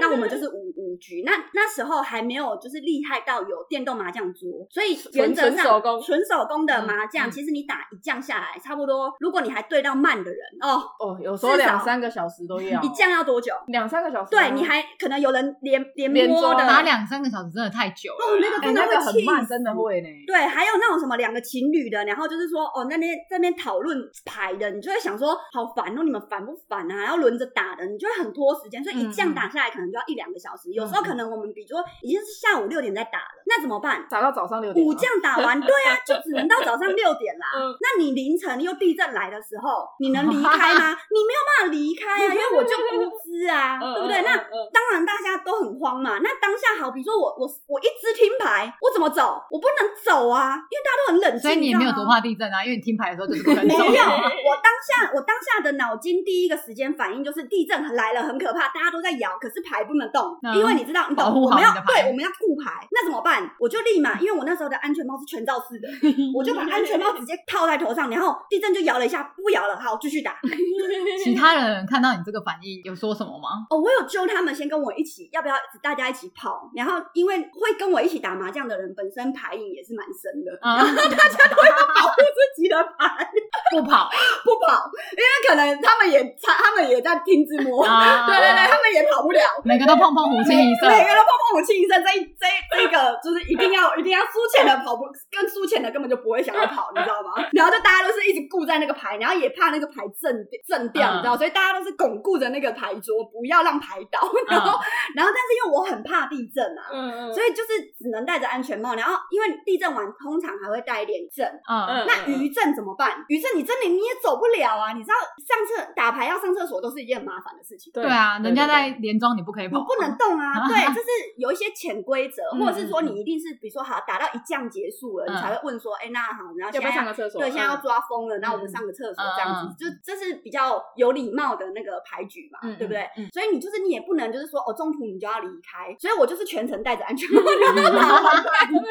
[0.00, 0.65] 那我们就是五。
[0.76, 13.52] 五局，那那时候还没有就是厉害到有电动麻将桌，所以原则上纯手工纯手工的麻将，嗯、其实你打一将下来差不多，如果你还对到慢的人哦哦，有时候两三个小时都要一将要多久？
[13.68, 14.30] 两三个小时。
[14.30, 20.08] 对，你还可能有人连连摸的打两三个小时真的太久了，哦，那个真的会、欸、很慢，真的会呢。
[20.26, 27.06] 对，还有那种什么两个情侣的，然后就是说哦，那边在那边讨论牌的，你就会想说好烦哦，你们烦不烦啊？
[27.06, 31.46] 要轮着打的，你就会很拖时间，所以一将打下来可能就要一两个小时，嗯、有时候可能我们。
[31.56, 34.04] 比如说已经是下午六点在打了，那怎么办？
[34.10, 34.84] 打到早上六点。
[34.84, 37.46] 武将打完，对啊，就只能到早上六点啦。
[37.56, 40.90] 嗯、那你凌晨又地震来的时候，你能离开吗？
[41.14, 44.22] 你没有办法离开啊，因为我就孤资啊， 对不对？
[44.22, 44.36] 那
[44.74, 46.18] 当然大家都很慌嘛。
[46.22, 49.40] 那当下好，比如说我我我一支听牌，我怎么走？
[49.50, 51.40] 我不能走啊，因为大家都很冷静。
[51.40, 53.78] 所以你也没有多怕地震啊，因为你听牌的时候就是不能走。
[53.78, 63.35] 没有，我当下我当下的脑筋第一个时间反应就是地震来了，很可怕，大家都在摇，可是牌不能动，因为你知道，你懂，我们要对，我们要顾牌，那怎么办？
[63.58, 65.88] 我就立马，因为我那时候的安全帽是全罩式的，
[66.34, 70.36] 我就把安全帽直接套在头上，然后地震就摇了一下，不摇了，好，继续打。
[71.24, 73.66] 其他人看到你这个反应有说什么吗？
[73.70, 76.70] 哦，我有揪他们先跟我一起，要不要大家一起跑？
[76.74, 83.28] 然后因为会跟我一起打麻将的人本身牌瘾也是蛮深的，然后大家都会保护自己的牌，
[83.72, 84.08] 不跑
[84.44, 92.46] 不跑，因为可能他们也他他们也在听自摸，对对对，他们也跑不了，每个都碰碰胡清一色，每个都碰碰胡清一色，这这
[92.76, 97.34] 这个就是一定要一定要输钱的跑步跟输钱的根本就不会想要跑，你知道吗？
[97.52, 100.30] 然后就大家都是一直顾在那个牌，然后也怕那个牌震
[100.66, 104.22] 震掉，你知道，所以大家都是巩固着那个牌桌，不要让牌倒。
[104.46, 104.78] 然后
[105.16, 108.94] 然后但是因为我很怕地震啊，嗯嗯，所以就是只能戴着安全帽。
[108.94, 113.24] 然后因为地震完通常还会带一点震，嗯，那余震怎么办？
[113.28, 114.92] 余震你真的你也走不了啊！
[114.92, 117.90] 你知道上厕打牌要上厕所都是一件很麻烦的事情。
[117.92, 120.66] 对啊，人家在连庄你不可以跑，你不能动啊。
[120.68, 133.08] 对，就是有一些潜规则，或者是说你一定是比如说好打到一将结束了，你才会问说，哎，那好，然后现在上个厕所，对，现在要抓疯了，那我们上个厕所这样子，就这是比较有礼貌的那个牌局嘛，对不对？
[133.32, 135.94] 所以你就是你也不能就是说哦，中途你就要离开。
[135.98, 137.40] 所以我就是全程戴着安全帽。
[137.46, 137.82] 真的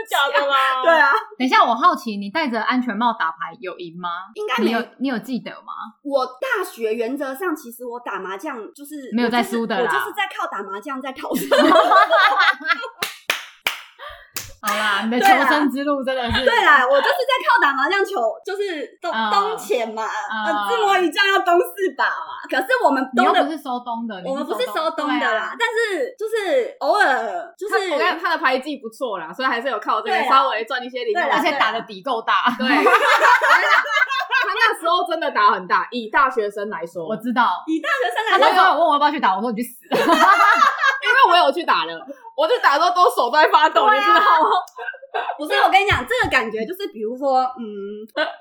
[0.10, 0.56] 假的吗？
[0.84, 1.12] 对啊。
[1.38, 4.10] 等一下，我好奇你戴着安全帽打牌有赢吗？
[4.36, 4.84] 应该没有。
[5.00, 5.74] 你有记得吗？
[6.04, 11.48] 我大学原则上其实我打麻将就是没有在输的啦，我就是在靠打麻将在逃生。
[14.65, 20.08] 好啦，你的求生之路真的是对啦，我就是在靠打麻将求，就是东东钱嘛，
[20.69, 22.41] 自摸一将要东四把嘛。
[22.49, 25.56] 可是我们东的不是收东的，我们不是收东的啦。
[25.60, 32.45] 但是就是偶尔，就是我看他的牌技不错啦，所以还是有靠这个稍微赚一些零钱，而且打的底够大。
[32.58, 32.73] 对，他
[34.65, 35.88] 那时候真的打很大。
[35.91, 41.93] 以大学生来说，我知道，以大学生来说，他那时候问我要不要去打，我说你去死， 因为我有去打了。
[42.36, 44.49] 我就打的时候都手在发抖，你知道吗？
[45.38, 47.65] 不是，我跟你讲，这个感觉就是，比如说，嗯，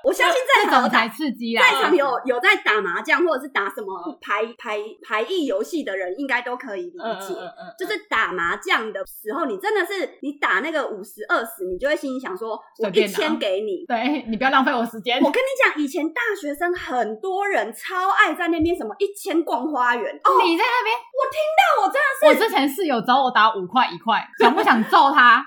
[0.03, 7.35] 我相信在 场才刺激啊，在场有有在打麻将或者是打什么牌 牌牌艺游戏的人，应该都可以理解。
[7.77, 15.17] 就是打麻将的时候，你真的是你打那个五十二十，你就会心里想说，我一千给你，对，你不要浪费我时间。
[15.21, 25.45] 我跟你讲，以前大学生很多人超爱在那边什么一千逛花园，哦你在那边，我听到我真的是，我之前室友找我打五块一块，想不想揍他？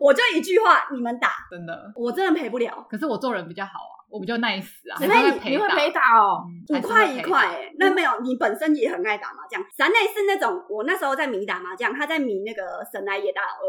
[0.00, 2.86] 我就一句话，你们打，真的，我真的赔不了。
[2.88, 4.96] 可是我做人比较好啊，我比较 nice 啊。
[4.96, 5.10] 所以
[5.50, 9.62] 你会陪打哦，五块一块，哎，那没有，你本身也很爱打麻将。
[9.76, 13.66] 咱那是那种，我那时候在迷打麻将，他在迷那个神来也大老二，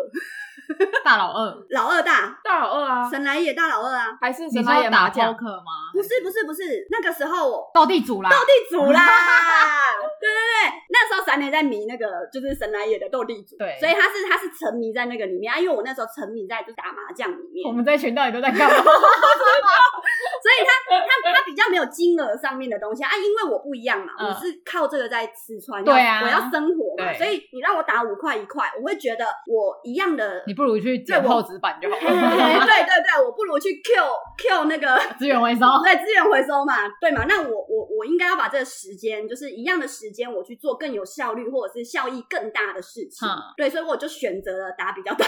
[1.03, 5.91] 大老二，老二大，大老二啊，神来也大老二啊，还是神来也打扑克吗？
[5.93, 8.99] 不是不是不是，那个时候斗地主啦，斗地主啦，
[10.21, 17.67] 对对对，那时候三年在迷那个就是神来也的斗地主，对，所以他是他是沉迷在那个里面啊，因为我那时候沉迷在就打麻将里面。
[17.67, 18.75] 我们这一群到底都在干嘛？
[20.41, 32.01] 所以他他他比较没有金额上面的东西啊，因为我不一样嘛，我是靠这个在吃穿，对啊，我要生活嘛，所以你让我打五块一块，我会觉得我一样的，你不如去捡厚纸板就好了。
[32.01, 34.03] 对对对，我不如去 Q
[34.37, 37.25] Q 那个 资源回收，对资源回收嘛，对嘛？
[37.27, 43.27] 那我我我应该要把这个时间，就是一样的时间，我去做更有效率或者是效益更大的事情。
[43.57, 45.25] 对，所以我就选择了打比较大，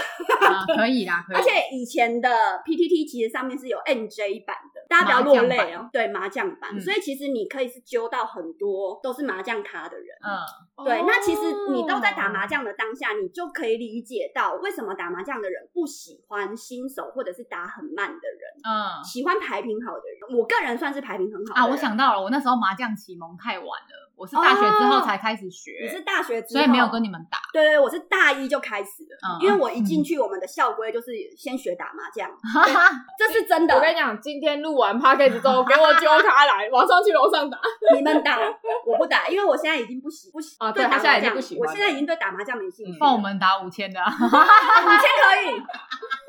[0.75, 1.37] 可以啦，可以。
[1.37, 2.29] 而且以前的
[2.65, 5.89] PTT 其实上面是有 NJ 版的，大家不要落泪哦。
[5.93, 10.07] 对，麻将版，所以其实你可以是揪到很多都是麻将咖的人。
[10.21, 11.01] 嗯，对。
[11.07, 18.51] 那其实你都在打麻将的当下，你就可以理解到为什么打麻将的人不喜欢新手或者是打很慢的人。
[18.67, 21.61] 嗯，喜欢牌品好的人，我个人算是牌品很好的。
[21.61, 24.10] 啊，我想到了，我那时候麻将启蒙太晚了。
[24.15, 27.39] 我是大学之后才开始学，你是大学之后，所以没有跟你们打。
[27.51, 32.29] 对对，我是大一就开始了，因为我一进去，我们的校规就是先学打麻将，
[33.17, 33.75] 这是真的。
[33.75, 37.57] 我跟你讲，今天录完 podcast 之后，给我揪他来， 晚上去楼上打。
[37.95, 38.37] 你们打，
[38.85, 41.67] 我不打，因为我现在已经不喜不喜啊，对，他现在已经不喜欢。
[41.67, 42.97] 我现在已经对打麻将没兴趣。
[42.99, 45.61] 帮我们打五千的， 五千可以，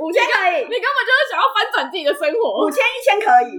[0.01, 0.64] 五千可以。
[0.64, 3.59] 你根本就是想要翻转自己的生活，五千一千可以。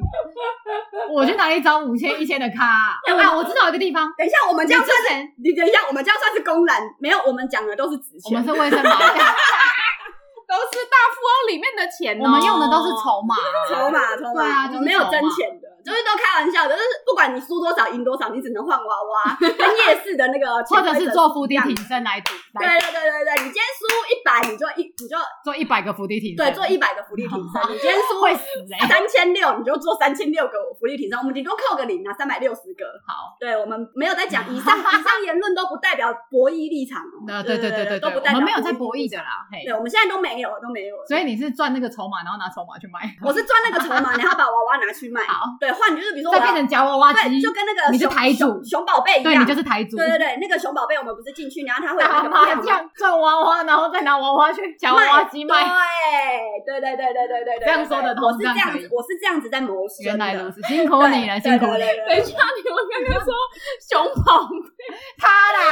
[1.14, 3.00] 我去哪里找五千一千的卡？
[3.06, 4.12] 哎，我知道一个地方。
[4.24, 9.20] 等一下，我们这样算成，你等一下，我们这样算是公然没有，我们讲的都是纸钱，我们是卫生麻将，
[10.48, 13.36] 都是大富翁里面的钱，我们用的都是筹码，
[13.68, 15.68] 筹码，筹码，对啊，就没有真钱的。
[15.84, 22.32] 就是都开玩笑的，就是不管你输多少赢多少，你只能换娃娃， 跟夜市的那个， 或者是做伏地挺身来赌。
[22.60, 26.38] 对对对对对，你今天输一百，你就一你就做一百个伏地挺身。
[26.38, 27.62] 对，做一百个伏地挺身。
[27.74, 31.18] 你今天输会死人，三千六，你就做三千六个伏地挺身。
[31.18, 32.86] 我们顶多扣个零啊，三百六十个。
[33.06, 37.02] 好，对我们没有在讲以上 以上言论都不代表博弈立场。
[37.44, 38.34] 对对对对对，都不代表。
[38.34, 39.44] 我们没有在博弈的啦。
[39.52, 40.96] 对，我们现在都没有都没有。
[41.08, 43.02] 所以你是赚那个筹码，然后拿筹码去卖。
[43.22, 45.24] 我是赚那个筹码，然后把娃娃拿去卖。
[45.26, 46.44] 好，对，换就是比如说我。
[46.44, 49.98] 变成夹娃娃机，就跟那个你是台主熊宝贝一样，对，你就是台主。
[49.98, 55.64] 对对对，那个熊宝贝我们不是进去，然后他会打麻将赚娃娃，然后再拿娃娃去夹娃娃机卖。
[56.66, 60.04] 对对对对对对对，这样说的，我是这样子，我是这样子在谋生。
[60.06, 61.80] 原来如此，辛苦你了，辛苦你。
[61.80, 63.34] 等一下，你们刚刚说
[63.90, 64.52] 熊宝贝，
[65.18, 65.64] 他啦，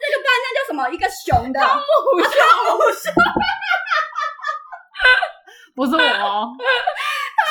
[0.00, 0.88] 这个不然那叫什么？
[0.90, 1.80] 一个熊的汤姆
[2.22, 3.12] 熊，汤姆熊，
[5.76, 6.00] 不是我。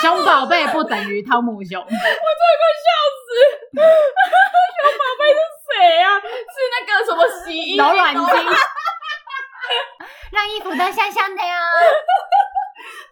[0.01, 2.05] 熊宝贝不等于汤姆熊， 我真的快
[2.83, 2.85] 笑
[3.21, 3.25] 死！
[3.75, 3.81] 熊
[4.97, 5.69] 宝贝是谁
[6.01, 6.05] 啊？
[6.19, 8.19] 是那个什么洗衣柔软巾，
[10.31, 11.59] 让衣服都香香的呀。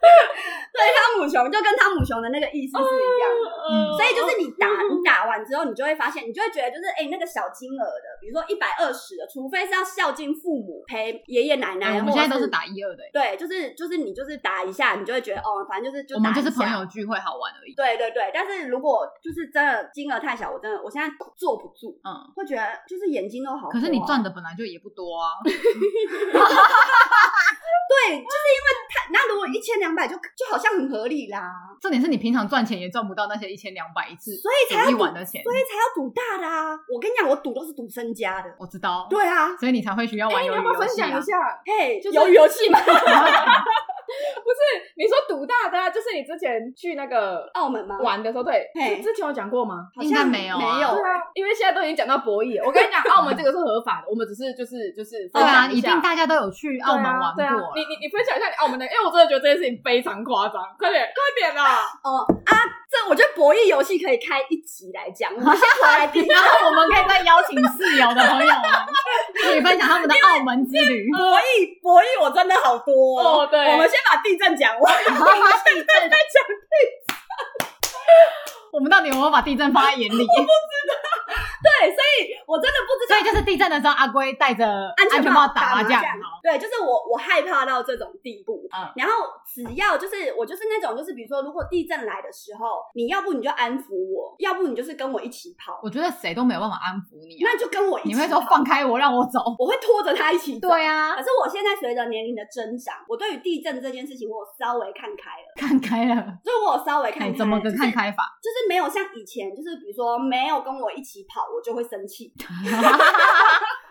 [0.74, 17.74] 对，汤姆熊就跟汤姆熊的那个意思是一样的，嗯，所以就是你打你打完之后，你就会发现，你就会觉得就是哎，那个小金额的，比如说一百二十的，除非是要孝敬父母、陪爷爷奶奶，我们现在都是打一二的，对，就是就是你就是打一下，你就会觉得哦，反正就是就打，我们就是朋友聚会好玩而已。
[17.74, 23.68] 对对对，但是如果就是真的金额太小，我真的我现在坐不住，嗯，会觉得就是眼睛都好。
[23.68, 25.38] 可是你赚的本来就也不多啊。
[27.86, 31.52] 对，就是因为他那如果一千两百就就好像很合理啦。
[31.80, 36.72] 重点是你平常赚钱也赚不到那些一千两百一次，所以才要一晚的钱，所以才要赌大的啊！
[36.92, 38.54] 我跟你讲，我赌都是赌身家的。
[38.58, 40.56] 我知道，对啊，所以你才会需要玩鱿鱼游戏。
[40.56, 41.38] 要不要分享一下？
[41.64, 42.78] 嘿，鱿鱼游戏嘛。
[44.44, 47.98] 不是你说赌大的，就是你之前去那个澳门吗？
[48.00, 48.70] 玩的时候，对，
[49.02, 49.88] 之前有讲过吗？
[49.94, 52.66] 好像没有，没有，对啊，因为现在都已经讲到博弈了。
[52.66, 57.44] 我跟你讲，澳门这个是合法的，我们只是就是就是对啊，一定大家都有去澳门玩过。
[57.74, 61.80] 你你你分享一下你澳门的，因为我真的觉得这件事情非常夸张，快点快点啦！
[62.02, 62.43] 哦啊，
[62.90, 65.32] 这我觉得博弈游戏可以开一集来讲。
[65.34, 68.64] 我们先回来，然后我们可以再邀请室友的朋友们，
[69.42, 71.10] 可以分享他们的澳门之旅。
[71.10, 73.46] 博 弈博弈，我真的好多哦。
[73.46, 74.78] 对，我们先把地震讲。
[74.78, 77.16] 完现在在讲地震，
[78.72, 80.22] 我们到底有没有把地震放在眼里？
[80.26, 80.48] 我不知
[80.88, 80.94] 道。
[81.64, 83.16] 对，所以我真的不知道。
[83.16, 84.64] 所以就是地震的时候，阿龟带着
[84.96, 86.02] 安全帽打麻将。
[86.42, 88.68] 对，就是我，我害怕到这种地步。
[88.76, 88.84] 嗯。
[88.96, 89.12] 然后
[89.46, 95.80] 只要就是我就是那种就是比如说，如果地震来的时候，你要不你就安抚我，要不你就是跟我一起跑。
[95.82, 97.38] 我觉得谁都没有办法安抚你。
[97.40, 98.08] 那就跟我一起。
[98.10, 99.40] 你会说放开我，让我走？
[99.58, 100.68] 我会拖着他一起 走。
[100.68, 101.16] 对啊。
[101.16, 105.48] 可是我现在随着年龄的增长，我对于地震这件事情，我稍微看开了。
[105.56, 106.14] 看开了。
[106.44, 107.38] 所以我稍微看开。
[107.38, 108.36] 怎么个看开法？
[108.42, 111.53] 就是没有像以前，就是比如说没有跟我一起跑。
[111.54, 112.32] 我就会生气，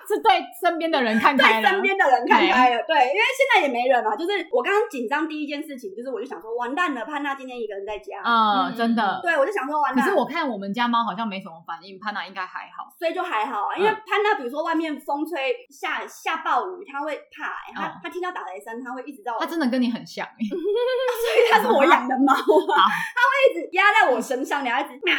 [0.06, 4.14] 是对身边的人看开了，对身边的人看开了，对，因为现在也没人嘛。
[4.16, 10.04] 就是我刚刚紧张第一件事情，就是我就想说，完蛋了，潘娜今天一个人在家，嗯，真的，对我就想说完蛋。
[10.04, 13.78] 可是我看我们家猫好像没什么反应，潘娜应该还好，所以就还好啊。
[13.78, 19.32] 因为潘娜，比如说外面风吹下下暴雨，它会怕，它它听到打雷声，它会一直在。
[19.40, 25.16] 它真的跟你很像， 所以它是我养的猫，它会一直压在我身上，然后一直喵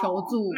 [0.00, 0.52] 求助。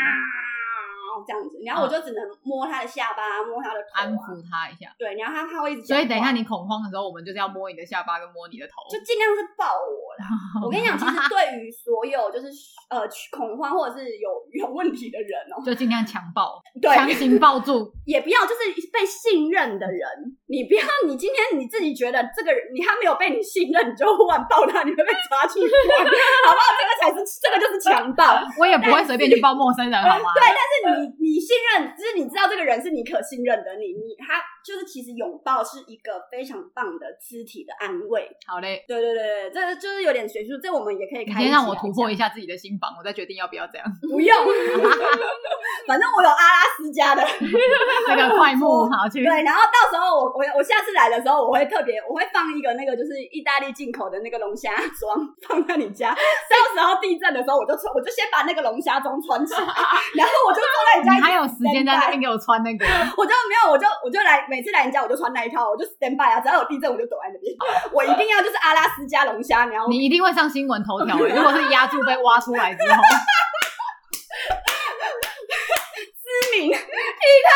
[1.27, 4.95] 这样子，然后我就只能摸他的下巴，摸他的头，安抚他一下。
[4.99, 5.87] 对，然后他他会一直。
[5.87, 10.27] 所以等一下你恐慌的时候，我们就是要摸你的下巴跟摸你的头，就尽量是抱我啦。
[10.65, 12.49] 我跟你讲，其实对于所有就是
[12.91, 13.03] 呃
[13.33, 20.07] 恐慌或者是有有问题的人哦，就尽量强抱，对，强行抱住， 也不要就是被信任的人，
[20.49, 26.05] 你不要你今天你自己觉得这个人你还没有被你信任，你就忽然抱他，你会被抓去关，
[26.49, 26.65] 好不好？
[26.75, 28.41] 这个才是这个就是强暴。
[28.59, 30.33] 我也不会随便去抱陌生人， 好吗？
[30.35, 31.28] 对，但是你。
[32.19, 34.43] 你知道这个人是你可信任的，你你他。
[34.69, 38.29] 就是其实拥抱是一个非常棒的肢体的安慰。
[38.47, 41.41] 好嘞，对对对对，这就是有点学术，这我们也可以开。
[41.41, 43.87] 先让我突破一下自己的心房，我再决定要不要这样。
[44.13, 44.37] 不用，
[45.89, 47.25] 反正我有阿拉斯加的
[48.13, 49.25] 那个快木，好去。
[49.25, 55.17] 对，然后到时候我我我下次来的时候，我会特别我会放一个那个就是意大利进口的那个龙虾装
[55.49, 59.65] 放在你家，到时候地震的时候我就穿，我就先把那个龙虾装穿起来，
[60.13, 61.15] 然后我就坐在你家。
[61.15, 62.87] 你还有时间在给我穿那个？
[63.19, 64.47] 我就没有，我就我就来。
[64.49, 66.41] 每次来你家，我就穿那一套，我就 stand by 啊！
[66.41, 67.53] 只要有地震，我就躲在那边。
[67.93, 71.19] 我一定要就是阿拉斯加龙虾，然后你一定会上新闻头条。
[71.19, 73.03] 如果是压住被挖出来之后，
[76.23, 77.49] 知名皮特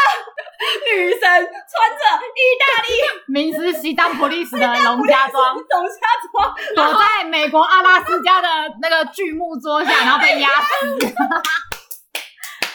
[0.92, 2.03] 女神穿着
[2.34, 2.88] 意大利
[3.28, 5.96] 名师西当普利斯的龙虾装，龙虾
[6.32, 8.48] 装躲在美国阿拉斯加的
[8.82, 11.14] 那个巨木桌下，然后被压死。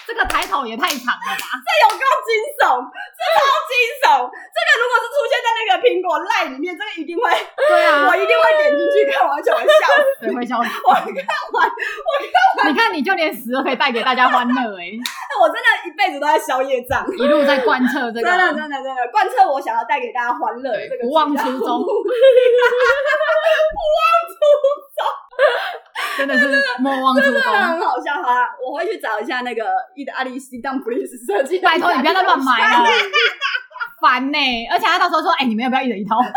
[0.07, 1.59] 这个抬头也太长了吧！
[1.59, 4.07] 这有够惊悚，这超惊悚。
[4.31, 7.27] 这个如果是出现在那个苹果 LINE 里面，这个一定会，
[7.67, 9.83] 对啊，我一定会点进去看完，就会笑
[10.15, 10.69] 死，会笑死。
[10.87, 12.31] 我看完，我看
[12.63, 14.95] 完，你看你就连死都可以带给大家欢乐哎！
[15.37, 21.83] 我真的一辈子都在消夜障，一路在贯彻这个，真的真的真的贯彻我想要带给大家欢乐的这个不忘初衷。
[26.17, 28.15] 真的是莫忘初衷，真的很好笑。
[28.15, 29.63] 好啦，我会去找一下那个
[29.95, 31.59] 意大利西藏布里斯设计。
[31.59, 32.89] 拜托你不要再乱买了，
[34.01, 34.67] 烦呢、欸！
[34.71, 36.17] 而且他到时候说：“哎、欸，你们要不要一人一套？”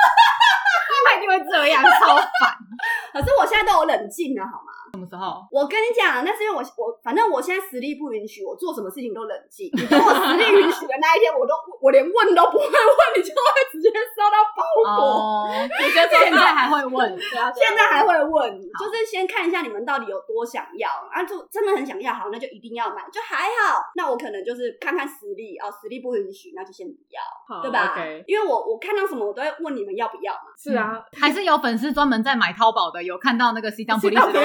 [1.07, 2.55] 他一定会这样，超烦。
[3.13, 4.70] 可是我现在都有冷静了，好吗？
[4.93, 5.47] 什么时候？
[5.51, 9.71] 我跟你讲，那是因为我我反正我现在实力不允许，我做什么事情都冷静。
[9.73, 15.51] 你等我实力允许的那一天，我都我连问都不会问，你就会直接收到包裹。
[15.63, 17.17] 你觉得现在还会问？
[17.17, 23.81] 对啊，现在还会问，就是先看一下你们到底有多想要啊，就真的很想要，好，那就一定要买，就还好。
[23.95, 27.95] 那我可能就是看看实力哦，实力不允许，那就先不要，对吧？
[28.27, 30.51] 因为我我看到什么，我都会问你们要不要嘛。
[30.57, 34.41] 是啊，还是有粉丝专门在买淘宝的，有看到那个西藏普利斯的。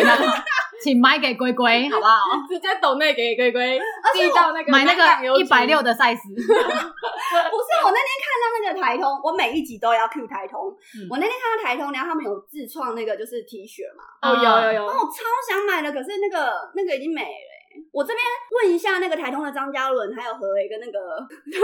[0.83, 2.17] 请买给龟龟，好不好？
[2.47, 3.79] 直接抖内给龟龟，
[4.13, 6.15] 寄到那个买那个一百六的 size。
[6.35, 10.61] 不是，我那天看到那个台通，我每一集都要 Q 台通。
[11.09, 14.03] 我那天看到台通，然后他们有自创那个就是 T 恤嘛。
[14.21, 14.85] 哦，有有有。
[14.85, 17.55] 我超想买的，可是那个那个已经没了。
[17.91, 18.19] 我这边
[18.51, 21.17] 问一下那个台通的张嘉伦，还有何伟跟那个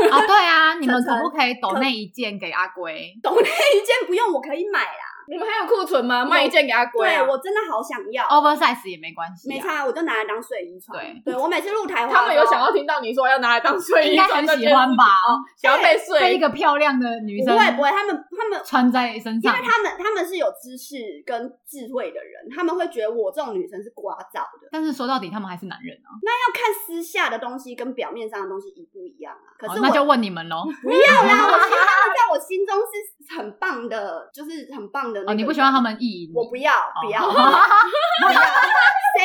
[0.09, 3.13] 啊，对啊，你们可不可以抖那一件给阿龟？
[3.23, 5.10] 抖那一件不用，我可以买啦。
[5.27, 6.25] 你们还有库存吗？
[6.25, 7.07] 卖一件给他贵。
[7.07, 10.97] 对，我真的好想要，oversize 也没关系，没差，我就拿来当睡衣穿。
[10.97, 15.03] 对，对我每次入台话，他们有想要听到你说要拿来当睡衣穿，应该很喜欢吧？
[15.05, 20.95] 哦想要被睡，被一个漂亮的女生，不会不会，他们他们穿在身上，因为他们他们是有知识
[21.25, 24.67] 跟智慧的人，他们会觉得我这种女生是聒噪的。
[24.71, 26.09] 但是说到底，他们还是男人啊。
[26.23, 29.53] 那要看私下的东西跟表面上的东西一不一样啊？
[29.57, 30.63] 可是那就问你们喽。
[30.81, 35.21] 不要啦，我希望他们在我心中是很棒的，就是很棒的。
[35.27, 35.95] 哦，你不喜欢他们？
[35.99, 36.71] 意淫我不要，
[37.03, 37.29] 不要，谁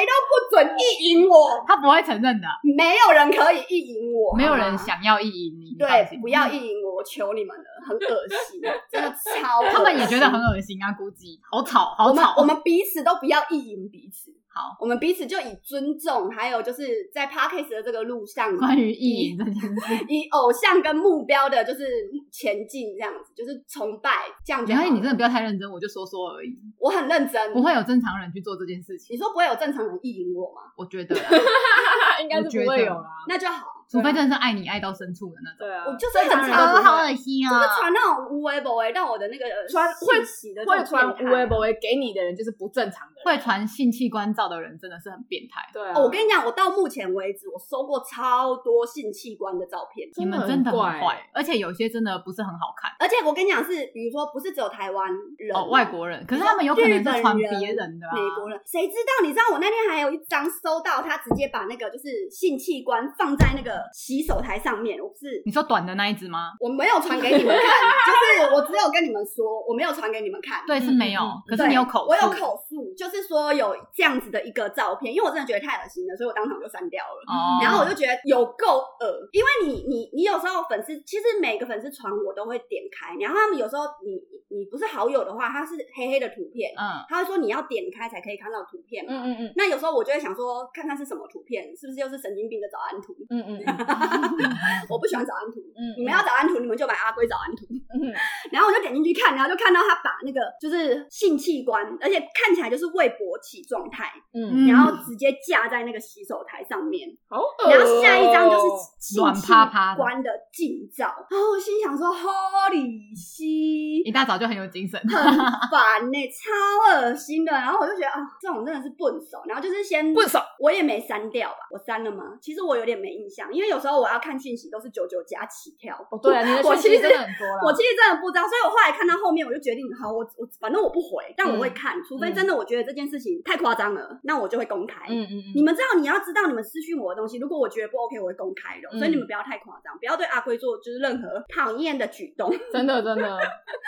[0.04, 2.46] 都不准意淫我，他不会承认的。
[2.76, 5.76] 没有人可以意淫我，没有人想要意淫你。
[5.78, 8.60] 对，不要意淫我，我求你们了，很恶心，
[8.90, 9.62] 真的超。
[9.70, 12.34] 他们也觉得很恶心啊，估计好吵，好吵。
[12.36, 14.30] 我们彼此都不要意淫彼此。
[14.56, 21.84] 好，我们彼此就以尊重，还有就是在 Podcast 的这个路上，关于意淫这件事， 以偶像跟目标的，就是
[22.32, 24.10] 前进，这样子就是崇拜
[24.46, 24.72] 这样子。
[24.72, 26.56] 而且你真的不要太认真，我就说说而已。
[26.78, 29.14] 我很认真，不会有正常人去做这件事情。
[29.14, 30.72] 你说不会有正常人意淫我吗？
[30.74, 31.14] 我觉得
[32.22, 33.75] 应该是不会有啦，那就好。
[33.88, 35.58] 除非真的是爱你爱到深处的那种。
[35.66, 45.62] 对啊，我就是很常好恶心啊，就是传那种无微博让我的那个 传会洗的会传无微博给你的人就是不正常的，会传性器官照的人真的是很变态。
[45.72, 52.90] 对啊，我跟你讲，我到目前为止我收过超多性器官的照片，你们真的很坏，而且有些真的不是很好看。
[52.98, 59.26] 而且我跟你讲是，比如说不是只有台湾人哦，外国人，可是他们有可能是传别人的，美国人，谁知道？
[59.26, 66.52] 你知道我那天还有一张收到，他直接把那个就是性器官放在那个洗手台上面，我是你说短的那一只吗？
[66.60, 67.62] 我没有传给你们看，
[68.06, 68.12] 就
[68.46, 70.62] 是我只有跟你们说，我没有传给你们看。
[70.66, 71.20] 对，是没有。
[71.46, 77.20] 可是你有口述，我有口述，就是说有这样子的一个照片，因为我真的觉得太恶心了，所以我当场就删掉了。
[77.26, 77.62] 哦。
[77.62, 84.18] 然后我就觉得有够恶，因为你你你有时候粉丝，其实每个粉丝传我都会点开，然后他们有时候你
[84.56, 89.52] 你不是好友的话，他是黑黑的图片，嗯，他会说你要点开才可以看到图片嘛，嗯嗯嗯。
[89.56, 93.14] 那有时候我就会想说，看看是什么图片，是不是又是神经病的早安图？
[93.30, 93.62] 嗯嗯。
[94.88, 98.12] 我不喜欢早安图，嗯，你们要早安图，你们就买阿龟早安图，嗯，
[98.52, 108.62] 然后我就点进去看，然后就看到他把那个就是性器官，而且看起来就是未勃起状态，嗯，然后直接架在那个洗手台上面，哦，然后下一张就是
[109.00, 109.52] 性器
[109.96, 122.36] 官的近照，然后我心想说，Holy shit，一大早就很有精神，很烦呢，超恶心的，然后我就觉得啊，这种真的是笨手，然后就是先笨手，我也没删掉吧，我删了吗？
[122.40, 125.96] 其实我有点没印象，因为有时候我要看讯息都是九九加起跳。
[126.10, 127.64] 哦，对啊，你的讯息真的很多了。
[127.64, 135.06] 我其实真的不知道，所以我后来看到后面，我就决定，好，我我反正我不回，但我会看，除非真的我觉得这件事情太夸张了，那我就会公开。
[135.08, 135.52] 嗯嗯嗯。
[135.54, 138.88] 你们知道，你要知道你们私讯我的东西，如果我觉得不 OK，我会公开的。
[138.98, 142.52] 所以你们不要太夸张，不要对阿龟做就是任何讨厌的举动。
[142.72, 143.38] 真的真的，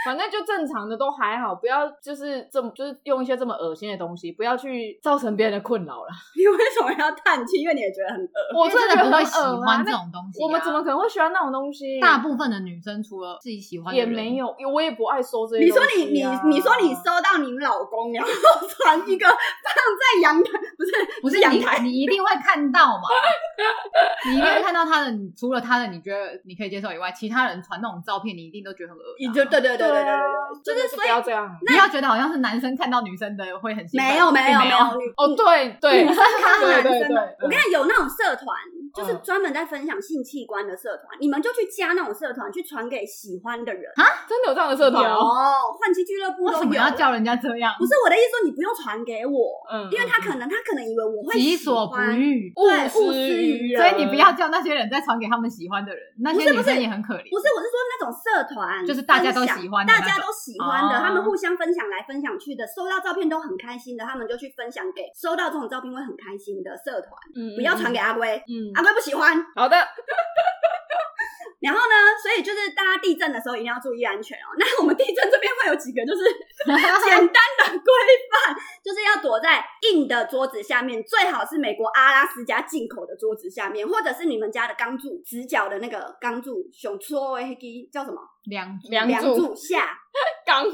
[0.05, 6.09] 反正就正常的都还好，不要就是这么就是用一些这么恶心的东西，不要去造成别人的困扰了。
[6.37, 7.59] 你为什么要叹气？
[7.59, 8.61] 因为你也觉得很恶。
[8.61, 10.43] 我真的不会喜欢这种东西。
[10.43, 12.01] 我们怎么可能会喜欢那种东西？
[12.01, 15.65] 大部分的女生除了自己喜欢，也没有，我也不爱收这些。
[15.65, 18.31] 你说你你你说你收到你老公，然后
[18.69, 20.93] 传一个放在阳台，不是
[21.23, 23.03] 不是阳台，你一定会看到嘛？
[24.27, 29.29] 你一定会看到他的，除了他的你觉得你可以接受以外，其他人传那种照片，你一定都觉得很恶心。
[29.29, 31.49] 你就对对对对对对，就是不要这样。
[31.67, 33.85] 不要觉得好像是男生看到女生的会很。
[33.93, 34.77] 没有没有没有
[35.17, 38.55] 哦，对对，女生看到男生的，我跟你有那种社团。
[38.95, 44.05] 就是专门在分享性器官的社团，你们就去加那种社团，去传给喜欢的人啊！
[44.29, 45.03] 真的有这样的社团？
[45.05, 45.17] 有，
[45.79, 46.53] 换妻俱乐部都有。
[46.53, 47.75] 为什么要叫人家这样？
[47.79, 57.29] 不是我的意思，说你不用传给我，嗯，因为他可能他可能以为我会己所不欲，对，勿施于人，所以你不要叫那些人再传给他们喜欢的人，那些女生也很可怜。
[57.31, 67.13] 不是，我是说那种社团，就是大家都喜欢，大家都喜欢的，他们互相分享来分享去的，收到照片都很开心的，他们就去分享给收到这种照片会很开心的社团。
[67.35, 69.35] 嗯，不要传给阿威，嗯，阿龟不喜欢。
[69.57, 69.77] 好的，
[71.61, 74.55] 然后呢，所以就是大家地震的时候一定要注意安全哦。
[74.57, 76.23] 那我们地震这边会有几个，就是
[76.65, 77.93] 简单的规
[78.31, 78.55] 范，
[78.85, 88.21] 就是要躲在硬的桌子下面，最好是美国阿拉斯加进口的桌子下面，或者是你们家的钢柱直角的那个钢柱，熊戳黑基叫什么？
[88.45, 89.99] 梁梁梁柱下。
[90.49, 90.73] 钢柱，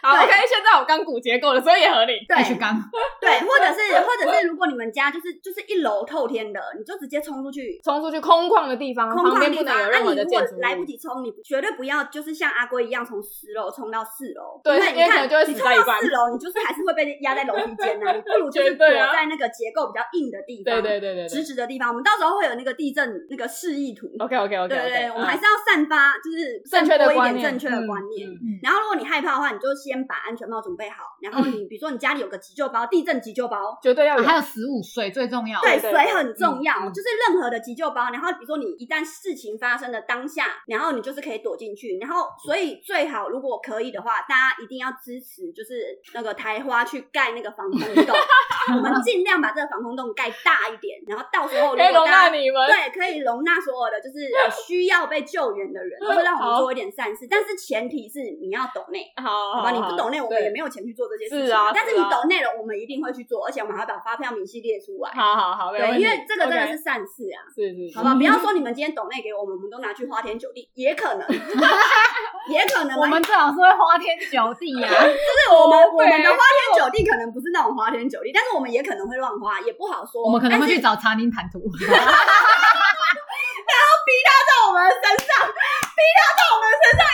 [0.00, 2.24] 好，OK，现在有钢骨结构了，所以也合理。
[2.26, 2.72] 对，钢，
[3.20, 9.76] 对，或者是，或者是，如果你们家就是就是一楼透天的，你就直接冲出去，冲出去空旷的地方，空旷的地方。
[9.92, 18.10] 那你如果来不及冲，你绝对不要就是像阿龟一样从十楼冲到四楼，对，因为你看，你冲到四楼，你就是还是会被压在楼梯间呢。
[18.14, 21.90] 你不如就是躲在那个结构比较硬的地方，对对对对，直直的地方。
[21.90, 28.28] 我们到时候会有那个地震那个示意图，OK OK OK，对对对，我们还是要散发就是正确的观念，正确的观念。
[28.62, 38.10] 然后如果你害怕的话，你就先把安全帽准备好，然后你比如说你家里有个急救包，地震急救包绝对要有，还有食物水最重要，对，水很重要，就是任何的急救包。
[38.10, 41.98] 然后比如说你一旦事情发生的当下，然后你就是可以躲进去。
[42.00, 48.14] 然后所以最好如果可以的话，大家一定要支持，就是那个台花去盖那个防空洞，
[48.76, 52.60] 我们尽量把这个防空洞盖大一点，然后到时候容纳你们。
[52.68, 54.30] 对可以容纳所有的就是
[54.66, 59.70] 需要被救援的人，就是让我们做一点善事，但是前提是你要抖内，好，好吧？
[59.70, 61.46] 你不懂内，我们也没有钱去做这些事情。
[61.46, 65.10] 是啊，但是你懂内了，我们一定会去做，而且我们还要把发票明细列出来。
[65.14, 67.48] 好好好，对，因为这个真的是善事啊。
[67.48, 68.14] 是是，好吧？
[68.20, 71.24] 不要说你们今天懂内给我们，我们都拿去花天酒地，也可能，
[72.52, 72.98] 也可能。
[73.00, 80.22] 我们最好是会花天酒地呀， 就是我们我们的花天酒地可能不是那种花天酒地，但是我们也可能会乱花，也不好说。
[80.22, 87.06] 我们可能会去找查宁谈图，然后逼他到我们身上，逼他到我们身上。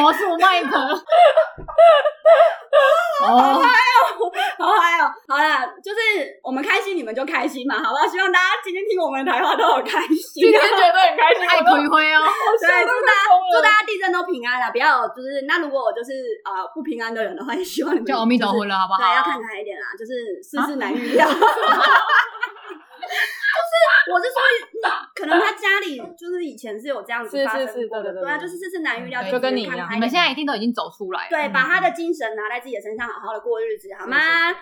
[0.00, 0.70] 魔术麦克。
[3.20, 5.12] 好嗨哦，好嗨哦！
[5.28, 5.98] 好啦，就是
[6.42, 8.06] 我们开心，你们就开心嘛，好不好？
[8.06, 12.22] 希望大家今天听我们的台话都好开心，今天觉得很开心， 爱推灰哦。
[12.60, 16.12] 对，祝大家祝大家地震都平安啦，不要就是那如果我就是
[16.44, 18.98] 呃不平安的人的话，也希望你们就阿弥陀佛了，好不好？
[19.00, 21.28] 对，要看开一点啦，就是世事难预料。
[23.10, 23.16] 就
[23.70, 23.72] 是，
[24.12, 24.36] 我是说，
[25.14, 29.88] 可能他家里就是以前是有这样子发生过的，对啊，就是这是难预料，就跟你一样。
[29.92, 34.16] 你们现在一定都已经走出来了，对，把他的精神拿在自己的身上，好好的过日子，好吗？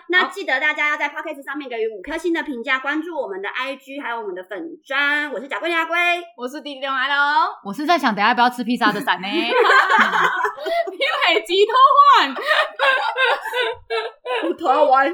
[0.09, 5.31] 那记得大家要在 Pocket 上面给予五颗星的评价，关注我们的 IG，还有我们的粉砖。
[5.33, 5.95] 我是贾桂琳阿龟，
[6.37, 7.17] 我是弟弟龙阿龙，
[7.65, 9.29] 我是在想等下要不要吃披萨的伞呢？
[10.91, 11.73] 你每集都
[12.19, 12.35] 换，
[14.49, 15.13] 我头要歪。